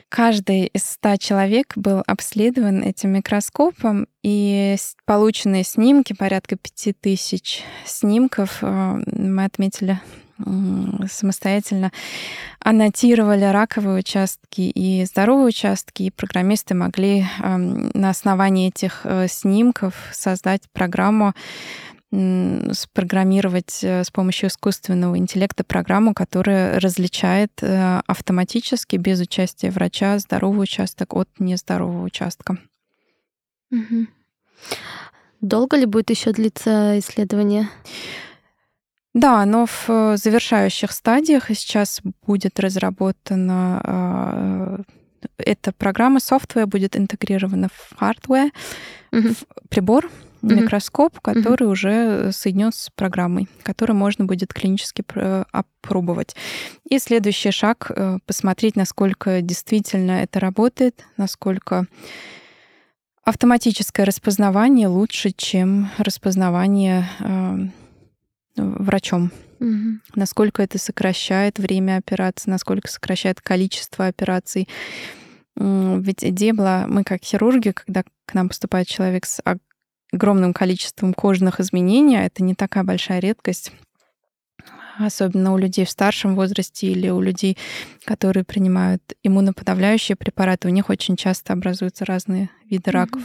Каждый 0.08 0.66
из 0.66 0.84
100 0.84 1.16
человек 1.16 1.72
был 1.76 2.02
обследован 2.06 2.82
этим 2.82 3.12
микроскопом, 3.12 4.06
и 4.22 4.76
полученные 5.06 5.64
снимки, 5.64 6.12
порядка 6.12 6.56
5000 6.56 7.64
снимков, 7.86 8.58
э, 8.60 9.00
мы 9.06 9.44
отметили 9.44 10.00
самостоятельно 11.08 11.92
аннотировали 12.60 13.44
раковые 13.44 13.98
участки 13.98 14.60
и 14.60 15.04
здоровые 15.04 15.48
участки, 15.48 16.04
и 16.04 16.10
программисты 16.10 16.74
могли 16.74 17.26
на 17.38 18.10
основании 18.10 18.68
этих 18.68 19.00
э, 19.04 19.28
снимков 19.28 19.94
создать 20.12 20.62
программу, 20.72 21.34
спрограммировать 22.10 23.82
э, 23.82 24.04
с 24.04 24.10
помощью 24.10 24.48
искусственного 24.48 25.18
интеллекта 25.18 25.64
программу, 25.64 26.14
которая 26.14 26.78
различает 26.78 27.50
э, 27.62 28.00
автоматически, 28.06 28.96
без 28.96 29.20
участия 29.20 29.70
врача, 29.70 30.18
здоровый 30.18 30.62
участок 30.62 31.14
от 31.14 31.28
нездорового 31.38 32.04
участка. 32.04 32.58
Угу. 33.72 34.06
Долго 35.40 35.76
ли 35.76 35.84
будет 35.84 36.10
еще 36.10 36.32
длиться 36.32 36.98
исследование? 36.98 37.68
Да, 39.16 39.40
оно 39.40 39.64
в 39.64 39.86
э, 39.88 40.16
завершающих 40.18 40.92
стадиях, 40.92 41.46
сейчас 41.48 42.02
будет 42.26 42.60
разработана 42.60 43.80
а, 43.82 44.80
эта 45.38 45.72
программа, 45.72 46.20
софтвер 46.20 46.66
будет 46.66 46.98
интегрирована 46.98 47.70
в 47.72 47.94
hardware, 47.98 48.50
mm-hmm. 49.12 49.34
в 49.34 49.68
прибор, 49.70 50.04
mm-hmm. 50.04 50.54
микроскоп, 50.60 51.20
который 51.20 51.66
mm-hmm. 51.66 51.70
уже 51.70 52.30
соединен 52.32 52.72
с 52.72 52.90
программой, 52.94 53.48
который 53.62 53.92
можно 53.92 54.26
будет 54.26 54.52
клинически 54.52 55.02
опробовать. 55.50 56.36
И 56.84 56.98
следующий 56.98 57.52
шаг 57.52 57.90
э,— 57.96 58.18
посмотреть, 58.26 58.76
насколько 58.76 59.40
действительно 59.40 60.24
это 60.24 60.40
работает, 60.40 61.06
насколько 61.16 61.86
автоматическое 63.24 64.04
распознавание 64.04 64.88
лучше, 64.88 65.30
чем 65.30 65.88
распознавание 65.96 67.08
врачом. 68.56 69.30
Угу. 69.60 70.00
Насколько 70.14 70.62
это 70.62 70.78
сокращает 70.78 71.58
время 71.58 71.96
операции, 71.96 72.50
насколько 72.50 72.88
сокращает 72.88 73.40
количество 73.40 74.06
операций. 74.06 74.68
Ведь 75.56 76.22
идея 76.22 76.52
была, 76.52 76.86
мы 76.86 77.02
как 77.04 77.22
хирурги, 77.22 77.70
когда 77.70 78.04
к 78.26 78.34
нам 78.34 78.48
поступает 78.48 78.88
человек 78.88 79.24
с 79.24 79.40
огромным 80.12 80.52
количеством 80.52 81.14
кожных 81.14 81.60
изменений, 81.60 82.16
а 82.16 82.24
это 82.24 82.42
не 82.42 82.54
такая 82.54 82.84
большая 82.84 83.20
редкость, 83.20 83.72
особенно 84.98 85.52
у 85.52 85.58
людей 85.58 85.84
в 85.84 85.90
старшем 85.90 86.34
возрасте 86.36 86.88
или 86.88 87.08
у 87.08 87.20
людей, 87.20 87.56
которые 88.04 88.44
принимают 88.44 89.02
иммуноподавляющие 89.22 90.16
препараты, 90.16 90.68
у 90.68 90.70
них 90.70 90.90
очень 90.90 91.16
часто 91.16 91.52
образуются 91.52 92.04
разные 92.04 92.50
виды 92.68 92.90
раков. 92.90 93.22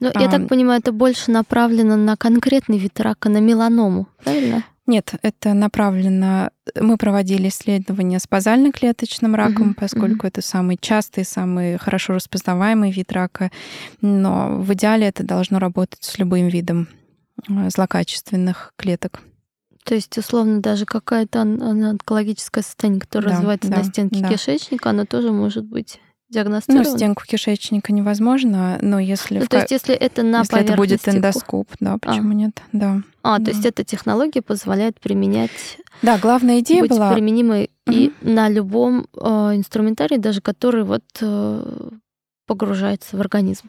Ну, 0.00 0.10
я 0.14 0.28
так 0.28 0.48
понимаю, 0.48 0.80
это 0.80 0.92
больше 0.92 1.30
направлено 1.30 1.96
на 1.96 2.16
конкретный 2.16 2.78
вид 2.78 3.00
рака, 3.00 3.28
на 3.28 3.38
меланому, 3.38 4.08
правильно? 4.22 4.64
Нет, 4.86 5.14
это 5.22 5.52
направлено... 5.52 6.50
Мы 6.80 6.96
проводили 6.96 7.48
исследования 7.48 8.20
с 8.20 8.28
базально-клеточным 8.28 9.34
раком, 9.34 9.70
uh-huh, 9.70 9.80
поскольку 9.80 10.26
uh-huh. 10.26 10.28
это 10.28 10.42
самый 10.42 10.78
частый, 10.80 11.24
самый 11.24 11.76
хорошо 11.76 12.14
распознаваемый 12.14 12.92
вид 12.92 13.10
рака. 13.10 13.50
Но 14.00 14.58
в 14.60 14.72
идеале 14.74 15.08
это 15.08 15.24
должно 15.24 15.58
работать 15.58 16.04
с 16.04 16.18
любым 16.18 16.46
видом 16.46 16.88
э, 17.48 17.68
злокачественных 17.68 18.74
клеток. 18.76 19.22
То 19.82 19.96
есть, 19.96 20.16
условно, 20.18 20.60
даже 20.60 20.84
какая-то 20.84 21.42
онкологическое 21.42 22.62
состояние, 22.62 23.00
которое 23.00 23.30
да, 23.30 23.34
развивается 23.36 23.70
да, 23.70 23.78
на 23.78 23.84
стенке 23.84 24.20
да. 24.20 24.28
кишечника, 24.28 24.90
оно 24.90 25.04
тоже 25.04 25.32
может 25.32 25.64
быть 25.64 26.00
диагностировано? 26.28 26.90
Ну, 26.90 26.96
стенку 26.96 27.24
кишечника 27.26 27.92
невозможно, 27.92 28.78
но 28.80 28.98
если... 28.98 29.38
Ну, 29.38 29.44
в... 29.44 29.48
то 29.48 29.58
есть 29.58 29.70
если 29.70 29.94
это 29.94 30.22
на 30.22 30.38
Если 30.40 30.60
это 30.60 30.74
будет 30.74 31.06
эндоскоп, 31.08 31.68
да, 31.80 31.94
а. 31.94 31.98
почему 31.98 32.30
а. 32.30 32.34
нет, 32.34 32.62
да. 32.72 33.02
А, 33.22 33.38
да. 33.38 33.44
то 33.46 33.50
есть 33.50 33.64
эта 33.64 33.84
технология 33.84 34.42
позволяет 34.42 35.00
применять... 35.00 35.78
Да, 36.02 36.18
главная 36.18 36.60
идея 36.60 36.82
быть 36.82 36.90
была... 36.90 37.12
применимой 37.12 37.70
угу. 37.86 37.96
и 37.96 38.12
на 38.20 38.48
любом 38.48 39.06
э, 39.18 39.26
инструментарии, 39.54 40.18
даже 40.18 40.40
который 40.40 40.84
вот 40.84 41.04
э, 41.20 41.90
погружается 42.46 43.16
в 43.16 43.20
организм. 43.20 43.68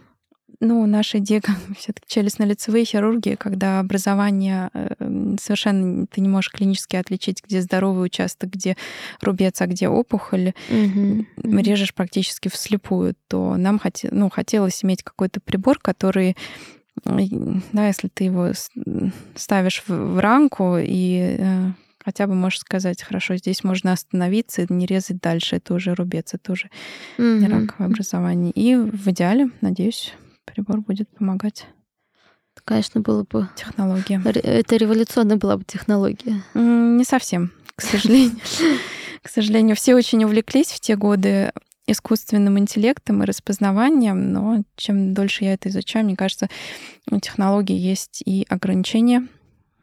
Ну, 0.59 0.85
наша 0.87 1.19
идея 1.19 1.41
все-таки 1.77 2.07
челюстно-лицевые 2.07 2.83
хирургии, 2.85 3.35
когда 3.35 3.79
образование 3.79 4.69
э, 4.73 5.35
совершенно 5.39 6.07
ты 6.07 6.21
не 6.21 6.29
можешь 6.29 6.51
клинически 6.51 6.95
отличить, 6.95 7.43
где 7.43 7.61
здоровый 7.61 8.05
участок, 8.05 8.51
где 8.51 8.75
рубец, 9.21 9.61
а 9.61 9.67
где 9.67 9.87
опухоль, 9.87 10.53
угу. 10.69 11.25
режешь 11.43 11.93
практически 11.93 12.49
вслепую, 12.49 13.15
то 13.27 13.55
нам 13.55 13.77
хоте, 13.77 14.09
ну, 14.11 14.29
хотелось 14.29 14.83
иметь 14.83 15.03
какой-то 15.03 15.39
прибор, 15.39 15.79
который 15.79 16.35
да, 17.03 17.87
если 17.87 18.07
ты 18.07 18.23
его 18.23 18.51
ставишь 19.35 19.83
в 19.87 20.19
рамку 20.19 20.77
и 20.79 21.37
э, 21.37 21.71
хотя 22.03 22.25
бы 22.25 22.33
можешь 22.33 22.61
сказать, 22.61 23.03
хорошо, 23.03 23.35
здесь 23.35 23.63
можно 23.63 23.91
остановиться 23.91 24.63
и 24.63 24.73
не 24.73 24.87
резать 24.87 25.19
дальше, 25.21 25.57
это 25.57 25.75
уже 25.75 25.93
рубец, 25.93 26.33
это 26.33 26.53
уже 26.53 26.69
mm-hmm. 27.19 27.47
раковое 27.47 27.87
образование. 27.89 28.51
И 28.51 28.75
в 28.75 29.07
идеале, 29.09 29.51
надеюсь, 29.61 30.15
прибор 30.57 30.81
будет 30.81 31.07
помогать. 31.09 31.67
Конечно, 32.65 33.01
было 33.01 33.23
бы... 33.23 33.47
Технология. 33.55 34.19
Это 34.25 34.75
революционная 34.75 35.37
была 35.37 35.57
бы 35.57 35.63
технология. 35.63 36.41
Не 36.55 37.03
совсем, 37.03 37.51
к 37.75 37.81
сожалению. 37.81 38.37
К 39.21 39.29
сожалению, 39.29 39.75
все 39.75 39.93
очень 39.93 40.23
увлеклись 40.23 40.71
в 40.71 40.79
те 40.79 40.95
годы 40.95 41.51
искусственным 41.85 42.57
интеллектом 42.59 43.21
и 43.21 43.25
распознаванием, 43.25 44.31
но 44.31 44.63
чем 44.77 45.13
дольше 45.13 45.43
я 45.43 45.53
это 45.53 45.67
изучаю, 45.69 46.05
мне 46.05 46.15
кажется, 46.15 46.49
у 47.11 47.19
технологий 47.19 47.75
есть 47.75 48.21
и 48.25 48.45
ограничения. 48.47 49.27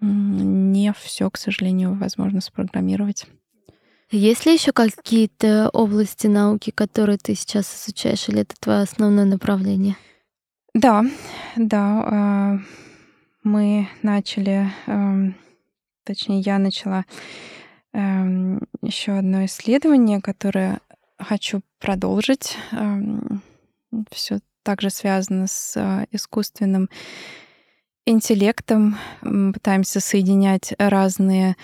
Не 0.00 0.94
все, 0.98 1.30
к 1.30 1.36
сожалению, 1.36 1.94
возможно 1.94 2.40
спрограммировать. 2.40 3.26
Есть 4.10 4.46
ли 4.46 4.54
еще 4.54 4.72
какие-то 4.72 5.68
области 5.72 6.26
науки, 6.26 6.70
которые 6.70 7.18
ты 7.18 7.34
сейчас 7.34 7.66
изучаешь, 7.84 8.28
или 8.28 8.40
это 8.42 8.54
твое 8.58 8.82
основное 8.82 9.26
направление? 9.26 9.96
Да, 10.74 11.04
да. 11.56 12.02
А, 12.06 12.58
мы 13.42 13.88
начали, 14.02 14.70
эм, 14.86 15.36
точнее, 16.04 16.40
я 16.40 16.58
начала 16.58 17.04
эм, 17.92 18.60
еще 18.82 19.12
одно 19.12 19.44
исследование, 19.44 20.20
которое 20.20 20.80
хочу 21.18 21.62
продолжить. 21.78 22.56
Эм, 22.72 23.42
Все 24.10 24.40
также 24.64 24.90
связано 24.90 25.46
с 25.46 25.76
э, 25.76 26.06
искусственным 26.10 26.88
интеллектом. 28.06 28.96
Мы 29.22 29.52
пытаемся 29.52 30.00
соединять 30.00 30.74
разные 30.78 31.56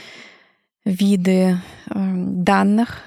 виды 0.84 1.58
данных 1.88 3.04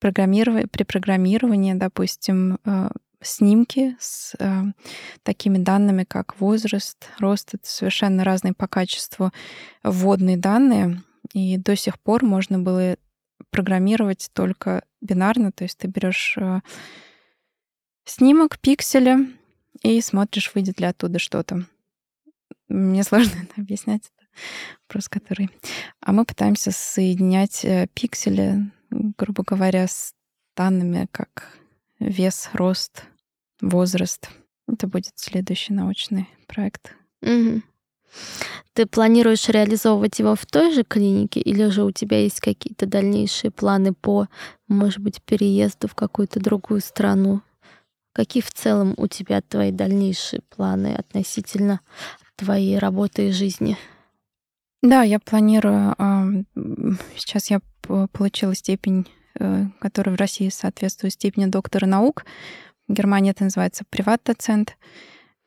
программирования, 0.00 0.66
при 0.66 0.82
программировании, 0.84 1.74
допустим, 1.74 2.58
э, 2.64 2.90
снимки 3.24 3.96
с 3.98 4.34
э, 4.38 4.62
такими 5.22 5.58
данными, 5.58 6.04
как 6.04 6.40
возраст, 6.40 7.08
рост. 7.18 7.54
Это 7.54 7.66
совершенно 7.66 8.24
разные 8.24 8.54
по 8.54 8.68
качеству 8.68 9.32
вводные 9.82 10.36
данные. 10.36 11.02
И 11.32 11.56
до 11.56 11.74
сих 11.76 11.98
пор 11.98 12.24
можно 12.24 12.58
было 12.58 12.96
программировать 13.50 14.30
только 14.32 14.84
бинарно, 15.00 15.52
то 15.52 15.64
есть 15.64 15.78
ты 15.78 15.88
берешь 15.88 16.36
э, 16.38 16.60
снимок, 18.04 18.58
пикселя 18.58 19.26
и 19.82 20.00
смотришь, 20.00 20.52
выйдет 20.54 20.80
ли 20.80 20.86
оттуда 20.86 21.18
что-то. 21.18 21.66
Мне 22.68 23.02
сложно 23.04 23.40
это 23.42 23.60
объяснять, 23.60 24.02
это 24.16 24.26
вопрос, 24.82 25.08
который... 25.08 25.50
А 26.00 26.12
мы 26.12 26.24
пытаемся 26.24 26.70
соединять 26.72 27.64
э, 27.64 27.88
пиксели, 27.94 28.70
грубо 28.90 29.44
говоря, 29.44 29.86
с 29.86 30.14
данными, 30.56 31.08
как 31.10 31.58
вес, 31.98 32.50
рост, 32.52 33.04
возраст. 33.60 34.28
Это 34.66 34.86
будет 34.86 35.12
следующий 35.16 35.72
научный 35.72 36.28
проект. 36.46 36.94
Угу. 37.22 37.62
Ты 38.74 38.86
планируешь 38.86 39.48
реализовывать 39.48 40.18
его 40.18 40.34
в 40.34 40.46
той 40.46 40.72
же 40.72 40.82
клинике, 40.82 41.40
или 41.40 41.68
же 41.68 41.84
у 41.84 41.92
тебя 41.92 42.20
есть 42.20 42.40
какие-то 42.40 42.86
дальнейшие 42.86 43.50
планы 43.50 43.92
по, 43.92 44.28
может 44.68 44.98
быть, 44.98 45.22
переезду 45.22 45.86
в 45.88 45.94
какую-то 45.94 46.40
другую 46.40 46.80
страну? 46.80 47.42
Какие 48.12 48.42
в 48.42 48.52
целом 48.52 48.94
у 48.96 49.06
тебя 49.06 49.40
твои 49.42 49.70
дальнейшие 49.72 50.40
планы 50.48 50.94
относительно 50.94 51.80
твоей 52.36 52.78
работы 52.78 53.28
и 53.28 53.32
жизни? 53.32 53.76
Да, 54.82 55.02
я 55.02 55.18
планирую. 55.18 55.96
Сейчас 57.16 57.50
я 57.50 57.60
получила 58.12 58.54
степень, 58.54 59.08
э, 59.38 59.64
которая 59.80 60.14
в 60.14 60.18
России 60.18 60.48
соответствует 60.48 61.14
степени 61.14 61.46
доктора 61.46 61.86
наук. 61.86 62.24
В 62.88 62.92
Германии 62.92 63.30
это 63.30 63.44
называется 63.44 63.84
приват-доцент. 63.88 64.76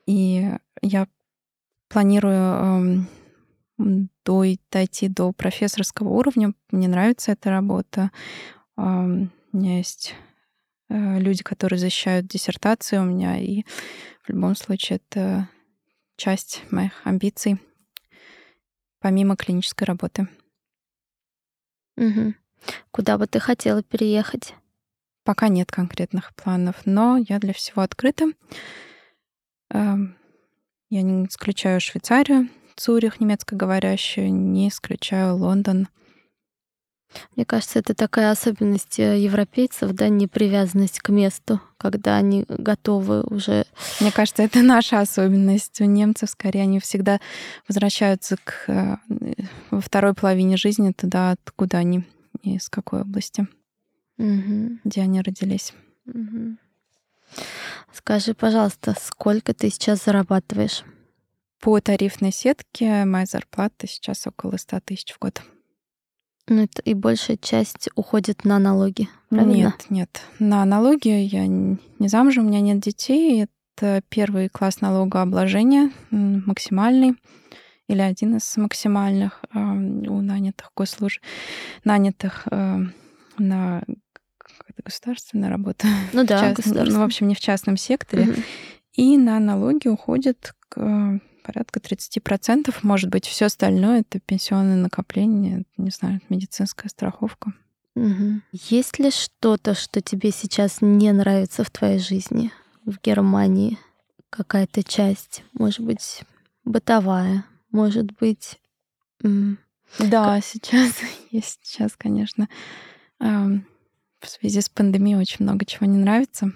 И 0.06 0.50
я 0.82 1.06
планирую 1.88 3.06
эм, 3.78 4.10
дойти 4.70 5.08
до 5.08 5.32
профессорского 5.32 6.08
уровня. 6.08 6.52
Мне 6.70 6.88
нравится 6.88 7.32
эта 7.32 7.50
работа. 7.50 8.10
Эм, 8.76 9.32
у 9.52 9.56
меня 9.56 9.78
есть 9.78 10.14
э, 10.88 11.18
люди, 11.18 11.42
которые 11.42 11.78
защищают 11.78 12.26
диссертацию 12.26 13.02
у 13.02 13.04
меня, 13.04 13.38
и 13.38 13.62
в 14.22 14.28
любом 14.30 14.54
случае 14.56 15.00
это 15.08 15.48
часть 16.16 16.62
моих 16.70 16.92
амбиций, 17.04 17.58
помимо 19.00 19.36
клинической 19.36 19.86
работы. 19.86 20.28
Угу. 21.96 22.34
Куда 22.90 23.18
бы 23.18 23.26
ты 23.26 23.40
хотела 23.40 23.82
переехать? 23.82 24.54
Пока 25.28 25.48
нет 25.48 25.70
конкретных 25.70 26.32
планов, 26.34 26.76
но 26.86 27.18
я 27.18 27.38
для 27.38 27.52
всего 27.52 27.82
открыта. 27.82 28.32
Эм, 29.70 30.16
я 30.88 31.02
не 31.02 31.26
исключаю 31.26 31.82
Швейцарию, 31.82 32.48
Цюрих, 32.76 33.20
немецкоговорящую, 33.20 34.32
не 34.32 34.70
исключаю 34.70 35.36
Лондон. 35.36 35.88
Мне 37.36 37.44
кажется, 37.44 37.78
это 37.78 37.94
такая 37.94 38.30
особенность 38.30 38.98
э, 38.98 39.18
европейцев, 39.18 39.92
да, 39.92 40.08
непривязанность 40.08 41.00
к 41.00 41.10
месту, 41.10 41.60
когда 41.76 42.16
они 42.16 42.46
готовы 42.48 43.20
уже. 43.20 43.66
Мне 44.00 44.10
кажется, 44.10 44.42
это 44.42 44.62
наша 44.62 45.00
особенность. 45.00 45.78
У 45.82 45.84
немцев 45.84 46.30
скорее 46.30 46.62
они 46.62 46.80
всегда 46.80 47.20
возвращаются 47.68 48.38
к 48.42 48.64
э, 48.68 48.96
во 49.70 49.82
второй 49.82 50.14
половине 50.14 50.56
жизни 50.56 50.92
туда, 50.92 51.32
откуда 51.32 51.76
они, 51.76 52.06
из 52.42 52.70
какой 52.70 53.02
области 53.02 53.46
угу. 54.18 54.78
где 54.84 55.02
они 55.02 55.20
родились. 55.20 55.72
Угу. 56.06 56.56
Скажи, 57.92 58.34
пожалуйста, 58.34 58.94
сколько 59.00 59.54
ты 59.54 59.70
сейчас 59.70 60.04
зарабатываешь? 60.04 60.84
По 61.60 61.80
тарифной 61.80 62.32
сетке 62.32 63.04
моя 63.04 63.26
зарплата 63.26 63.86
сейчас 63.86 64.26
около 64.26 64.56
100 64.56 64.80
тысяч 64.80 65.12
в 65.12 65.18
год. 65.18 65.42
Ну, 66.46 66.62
это 66.62 66.80
и 66.82 66.94
большая 66.94 67.36
часть 67.36 67.90
уходит 67.94 68.44
на 68.44 68.58
налоги, 68.58 69.08
правильно? 69.28 69.52
Нет, 69.54 69.86
нет. 69.90 70.20
На 70.38 70.64
налоги 70.64 71.08
я 71.08 71.46
не 71.46 72.08
замужем, 72.08 72.46
у 72.46 72.48
меня 72.48 72.60
нет 72.60 72.80
детей. 72.80 73.44
Это 73.44 74.02
первый 74.08 74.48
класс 74.48 74.80
налогообложения, 74.80 75.90
максимальный 76.10 77.16
или 77.86 78.00
один 78.00 78.36
из 78.36 78.56
максимальных 78.56 79.42
у 79.52 80.20
нанятых 80.20 80.72
госслуж... 80.76 81.20
нанятых 81.84 82.46
э, 82.50 82.78
на 83.38 83.82
это 84.78 84.82
государственная 84.84 85.50
работа. 85.50 85.86
Ну 86.12 86.24
да, 86.24 86.54
част... 86.54 86.66
Ну, 86.66 87.00
в 87.00 87.02
общем, 87.02 87.28
не 87.28 87.34
в 87.34 87.40
частном 87.40 87.76
секторе. 87.76 88.24
Угу. 88.24 88.42
И 88.94 89.16
на 89.16 89.38
налоги 89.38 89.88
уходит 89.88 90.54
к, 90.68 91.20
порядка 91.44 91.80
30%. 91.80 92.74
Может 92.82 93.10
быть, 93.10 93.26
все 93.26 93.46
остальное 93.46 94.00
это 94.00 94.20
пенсионное 94.20 94.76
накопление, 94.76 95.64
не 95.76 95.90
знаю, 95.90 96.20
медицинская 96.28 96.88
страховка. 96.88 97.52
Угу. 97.94 98.40
Есть 98.52 98.98
ли 98.98 99.10
что-то, 99.10 99.74
что 99.74 100.00
тебе 100.00 100.30
сейчас 100.30 100.78
не 100.80 101.12
нравится 101.12 101.64
в 101.64 101.70
твоей 101.70 101.98
жизни 101.98 102.52
в 102.84 103.00
Германии? 103.02 103.78
Какая-то 104.30 104.84
часть, 104.84 105.42
может 105.52 105.80
быть, 105.80 106.22
бытовая, 106.64 107.44
может 107.70 108.12
быть... 108.18 108.60
Да, 109.98 110.34
как... 110.34 110.44
сейчас 110.44 110.92
есть 111.30 111.60
сейчас, 111.62 111.96
конечно, 111.96 112.48
в 114.20 114.28
связи 114.28 114.60
с 114.60 114.68
пандемией 114.68 115.18
очень 115.18 115.44
много 115.44 115.64
чего 115.64 115.86
не 115.86 115.98
нравится. 115.98 116.52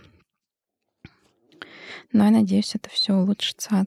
Но 2.13 2.25
я 2.25 2.31
надеюсь, 2.31 2.75
это 2.75 2.91
все 2.91 3.15
улучшится. 3.15 3.87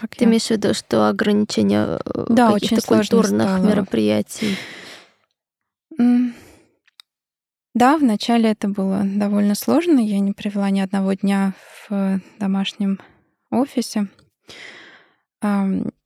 Так 0.00 0.14
Ты 0.14 0.24
я... 0.24 0.30
имеешь 0.30 0.46
в 0.46 0.50
виду, 0.50 0.74
что 0.74 1.08
ограничения 1.08 1.98
э, 2.04 2.26
да, 2.28 2.52
каких-то 2.52 2.86
культурных 2.86 3.48
стало. 3.48 3.66
мероприятий? 3.66 4.56
Да, 7.74 7.96
вначале 7.96 8.50
это 8.50 8.68
было 8.68 9.02
довольно 9.04 9.54
сложно. 9.54 9.98
Я 9.98 10.20
не 10.20 10.32
провела 10.32 10.70
ни 10.70 10.80
одного 10.80 11.14
дня 11.14 11.54
в 11.88 12.20
домашнем 12.38 13.00
офисе. 13.50 14.08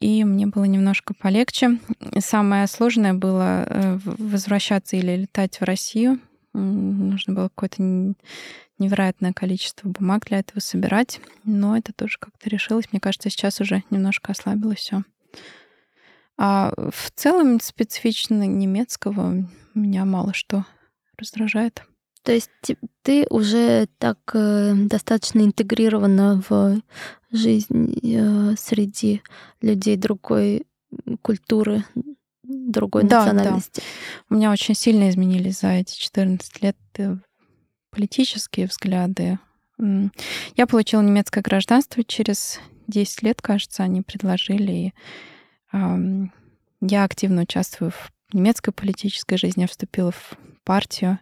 И 0.00 0.24
мне 0.24 0.46
было 0.46 0.64
немножко 0.64 1.12
полегче. 1.12 1.78
Самое 2.20 2.66
сложное 2.66 3.12
было 3.12 3.66
э, 3.68 3.98
возвращаться 4.04 4.96
или 4.96 5.16
летать 5.16 5.60
в 5.60 5.64
Россию. 5.64 6.20
Нужно 6.59 7.34
было 7.34 7.48
какое-то 7.48 7.82
невероятное 8.78 9.32
количество 9.32 9.88
бумаг 9.88 10.26
для 10.26 10.40
этого 10.40 10.61
собирать. 10.61 11.20
Но 11.44 11.76
это 11.76 11.92
тоже 11.92 12.18
как-то 12.18 12.48
решилось. 12.48 12.86
Мне 12.92 13.00
кажется, 13.00 13.30
сейчас 13.30 13.61
уже 13.61 13.82
немножко 13.90 14.32
ослабилось 14.32 14.78
все. 14.78 15.02
А 16.38 16.72
в 16.76 17.11
целом 17.14 17.61
специфично 17.61 18.46
немецкого 18.46 19.48
меня 19.74 20.04
мало 20.04 20.34
что 20.34 20.64
раздражает. 21.18 21.82
То 22.22 22.32
есть 22.32 22.50
ты 23.02 23.24
уже 23.30 23.86
так 23.98 24.18
э, 24.34 24.74
достаточно 24.74 25.40
интегрирована 25.40 26.42
в 26.48 26.80
жизнь 27.30 27.98
э, 28.02 28.57
среди 28.59 29.22
людей 29.61 29.96
другой 29.96 30.66
культуры, 31.22 31.84
другой 32.49 33.05
да, 33.05 33.24
национальности. 33.24 33.80
Да. 33.80 34.34
У 34.34 34.38
меня 34.38 34.51
очень 34.51 34.74
сильно 34.74 35.09
изменились 35.09 35.61
за 35.61 35.68
эти 35.68 35.99
14 35.99 36.62
лет 36.62 36.76
э, 36.99 37.16
политические 37.90 38.66
взгляды. 38.66 39.38
Я 39.78 40.66
получила 40.66 41.03
немецкое 41.03 41.42
гражданство 41.42 42.03
через 42.03 42.61
10 42.86 43.22
лет, 43.22 43.42
кажется, 43.42 43.82
они 43.82 44.03
предложили. 44.03 44.72
И, 44.72 44.92
э, 45.72 46.26
я 46.80 47.05
активно 47.05 47.42
участвую 47.42 47.90
в 47.90 48.11
немецкой 48.32 48.72
политической 48.72 49.36
жизни. 49.36 49.62
Я 49.62 49.68
вступила 49.68 50.12
в 50.12 50.36
партию. 50.64 51.18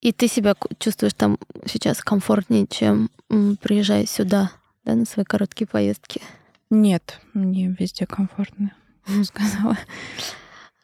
И 0.00 0.12
ты 0.12 0.28
себя 0.28 0.54
чувствуешь 0.78 1.14
там 1.14 1.38
сейчас 1.66 2.00
комфортнее, 2.00 2.66
чем 2.66 3.10
приезжая 3.28 4.04
сюда, 4.06 4.50
да, 4.84 4.94
на 4.94 5.06
свои 5.06 5.24
короткие 5.24 5.66
поездки? 5.66 6.20
Нет, 6.68 7.20
мне 7.32 7.74
везде 7.78 8.06
комфортно, 8.06 8.74
сказала. 9.24 9.78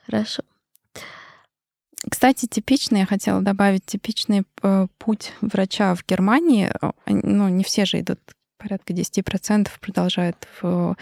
Хорошо. 0.06 0.42
Кстати, 2.10 2.46
типичный, 2.46 3.00
я 3.00 3.06
хотела 3.06 3.42
добавить, 3.42 3.84
типичный 3.84 4.44
э, 4.62 4.86
путь 4.98 5.32
врача 5.42 5.94
в 5.94 6.04
Германии, 6.06 6.72
ну, 7.06 7.48
не 7.48 7.62
все 7.62 7.84
же 7.84 8.00
идут, 8.00 8.18
порядка 8.56 8.92
10% 8.92 9.68
продолжают 9.80 10.48
в 10.60 10.96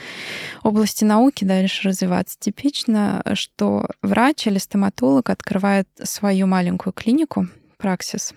области 0.63 1.05
науки 1.05 1.45
дальше 1.45 1.89
развиваться. 1.89 2.37
Типично, 2.39 3.23
что 3.35 3.87
врач 4.03 4.47
или 4.47 4.59
стоматолог 4.59 5.31
открывает 5.31 5.89
свою 6.03 6.47
маленькую 6.47 6.93
клинику, 6.93 7.49
Праксис. 7.77 8.35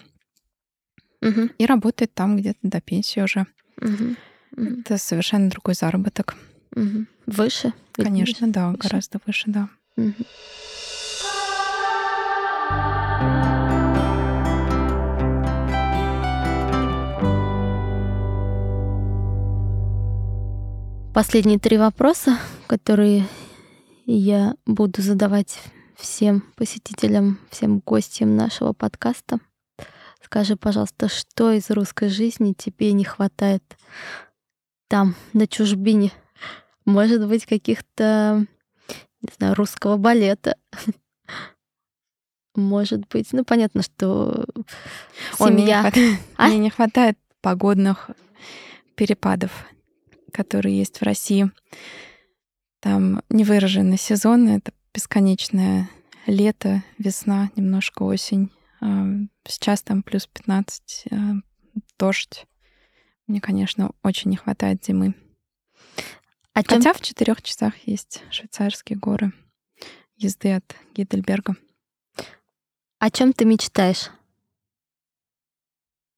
Угу. 1.21 1.49
И 1.57 1.65
работает 1.65 2.13
там 2.13 2.37
где-то 2.37 2.59
до 2.63 2.81
пенсии 2.81 3.21
уже. 3.21 3.45
Угу. 3.79 4.15
Угу. 4.57 4.79
Это 4.81 4.97
совершенно 4.97 5.49
другой 5.49 5.75
заработок. 5.75 6.35
Угу. 6.75 7.05
Выше? 7.27 7.73
Конечно, 7.91 8.47
выше? 8.47 8.53
да, 8.53 8.69
выше. 8.69 8.79
гораздо 8.81 9.19
выше, 9.25 9.43
да. 9.47 9.69
Угу. 9.97 10.13
Последние 21.13 21.59
три 21.59 21.77
вопроса, 21.77 22.37
которые 22.67 23.27
я 24.05 24.55
буду 24.65 25.01
задавать 25.01 25.59
всем 25.95 26.41
посетителям, 26.55 27.37
всем 27.49 27.79
гостям 27.79 28.37
нашего 28.37 28.71
подкаста. 28.71 29.39
Скажи, 30.23 30.55
пожалуйста, 30.55 31.09
что 31.09 31.51
из 31.51 31.69
русской 31.69 32.07
жизни 32.07 32.53
тебе 32.53 32.93
не 32.93 33.03
хватает 33.03 33.63
там, 34.87 35.15
на 35.33 35.47
чужбине? 35.47 36.13
Может 36.85 37.27
быть, 37.27 37.45
каких-то, 37.45 38.45
не 39.21 39.29
знаю, 39.37 39.55
русского 39.55 39.97
балета? 39.97 40.57
Может 42.55 43.07
быть, 43.07 43.31
ну 43.31 43.45
понятно, 43.45 43.81
что 43.81 44.45
семья. 45.37 45.39
Ой, 45.39 45.51
мне, 45.51 45.63
не 45.63 45.79
хватает, 45.79 46.19
а? 46.37 46.47
мне 46.47 46.57
не 46.57 46.69
хватает 46.69 47.17
погодных 47.41 48.09
перепадов, 48.95 49.51
которые 50.33 50.77
есть 50.77 50.99
в 50.99 51.03
России. 51.03 51.49
Там 52.81 53.21
невыраженный 53.29 53.97
сезон, 53.97 54.49
это 54.49 54.73
бесконечное 54.93 55.89
лето, 56.25 56.83
весна, 56.97 57.51
немножко 57.55 58.03
осень. 58.03 58.51
Сейчас 59.47 59.83
там 59.83 60.01
плюс 60.01 60.27
15, 60.27 61.05
а, 61.11 61.15
дождь. 61.99 62.45
Мне, 63.27 63.39
конечно, 63.39 63.91
очень 64.03 64.31
не 64.31 64.37
хватает 64.37 64.83
зимы. 64.83 65.13
А 66.53 66.63
чем... 66.63 66.77
Хотя 66.79 66.93
в 66.93 67.01
четырех 67.01 67.41
часах 67.41 67.75
есть 67.87 68.23
швейцарские 68.29 68.97
горы 68.97 69.31
езды 70.17 70.53
от 70.53 70.75
Гейдельберга. 70.93 71.55
О 72.99 73.09
чем 73.09 73.33
ты 73.33 73.45
мечтаешь? 73.45 74.11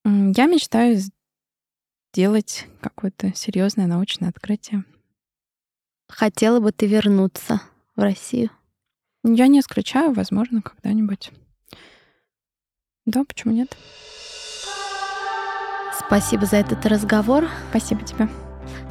Я 0.03 0.47
мечтаю 0.47 0.99
сделать 2.13 2.67
какое-то 2.81 3.33
серьезное 3.35 3.87
научное 3.87 4.29
открытие. 4.29 4.83
Хотела 6.09 6.59
бы 6.59 6.71
ты 6.71 6.85
вернуться 6.87 7.61
в 7.95 8.01
Россию? 8.01 8.49
Я 9.23 9.47
не 9.47 9.61
исключаю, 9.61 10.11
возможно, 10.11 10.61
когда-нибудь. 10.61 11.31
Да, 13.05 13.23
почему 13.23 13.53
нет? 13.53 13.77
Спасибо 15.97 16.45
за 16.45 16.57
этот 16.57 16.85
разговор. 16.85 17.49
Спасибо 17.69 18.03
тебе. 18.03 18.27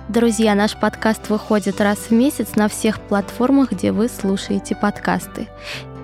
Друзья, 0.09 0.55
наш 0.57 0.77
подкаст 0.77 1.29
выходит 1.29 1.81
раз 1.81 1.99
в 1.99 2.11
месяц 2.11 2.57
на 2.57 2.69
всех 2.69 3.01
платформах, 3.01 3.71
где 3.71 3.93
вы 3.93 4.09
слушаете 4.09 4.75
подкасты. 4.75 5.49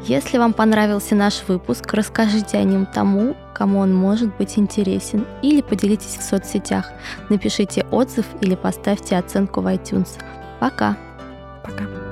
Если 0.04 0.38
вам 0.38 0.52
понравился 0.52 1.16
наш 1.16 1.42
выпуск, 1.48 1.92
расскажите 1.92 2.58
о 2.58 2.62
нем 2.62 2.86
тому, 2.86 3.36
кому 3.52 3.80
он 3.80 3.92
может 3.92 4.34
быть 4.36 4.56
интересен, 4.56 5.26
или 5.42 5.62
поделитесь 5.62 6.16
в 6.16 6.22
соцсетях. 6.22 6.92
Напишите 7.28 7.84
отзыв 7.90 8.26
или 8.40 8.54
поставьте 8.54 9.16
оценку 9.16 9.60
в 9.60 9.66
iTunes. 9.66 10.10
Пока. 10.60 10.96
Пока. 11.64 12.07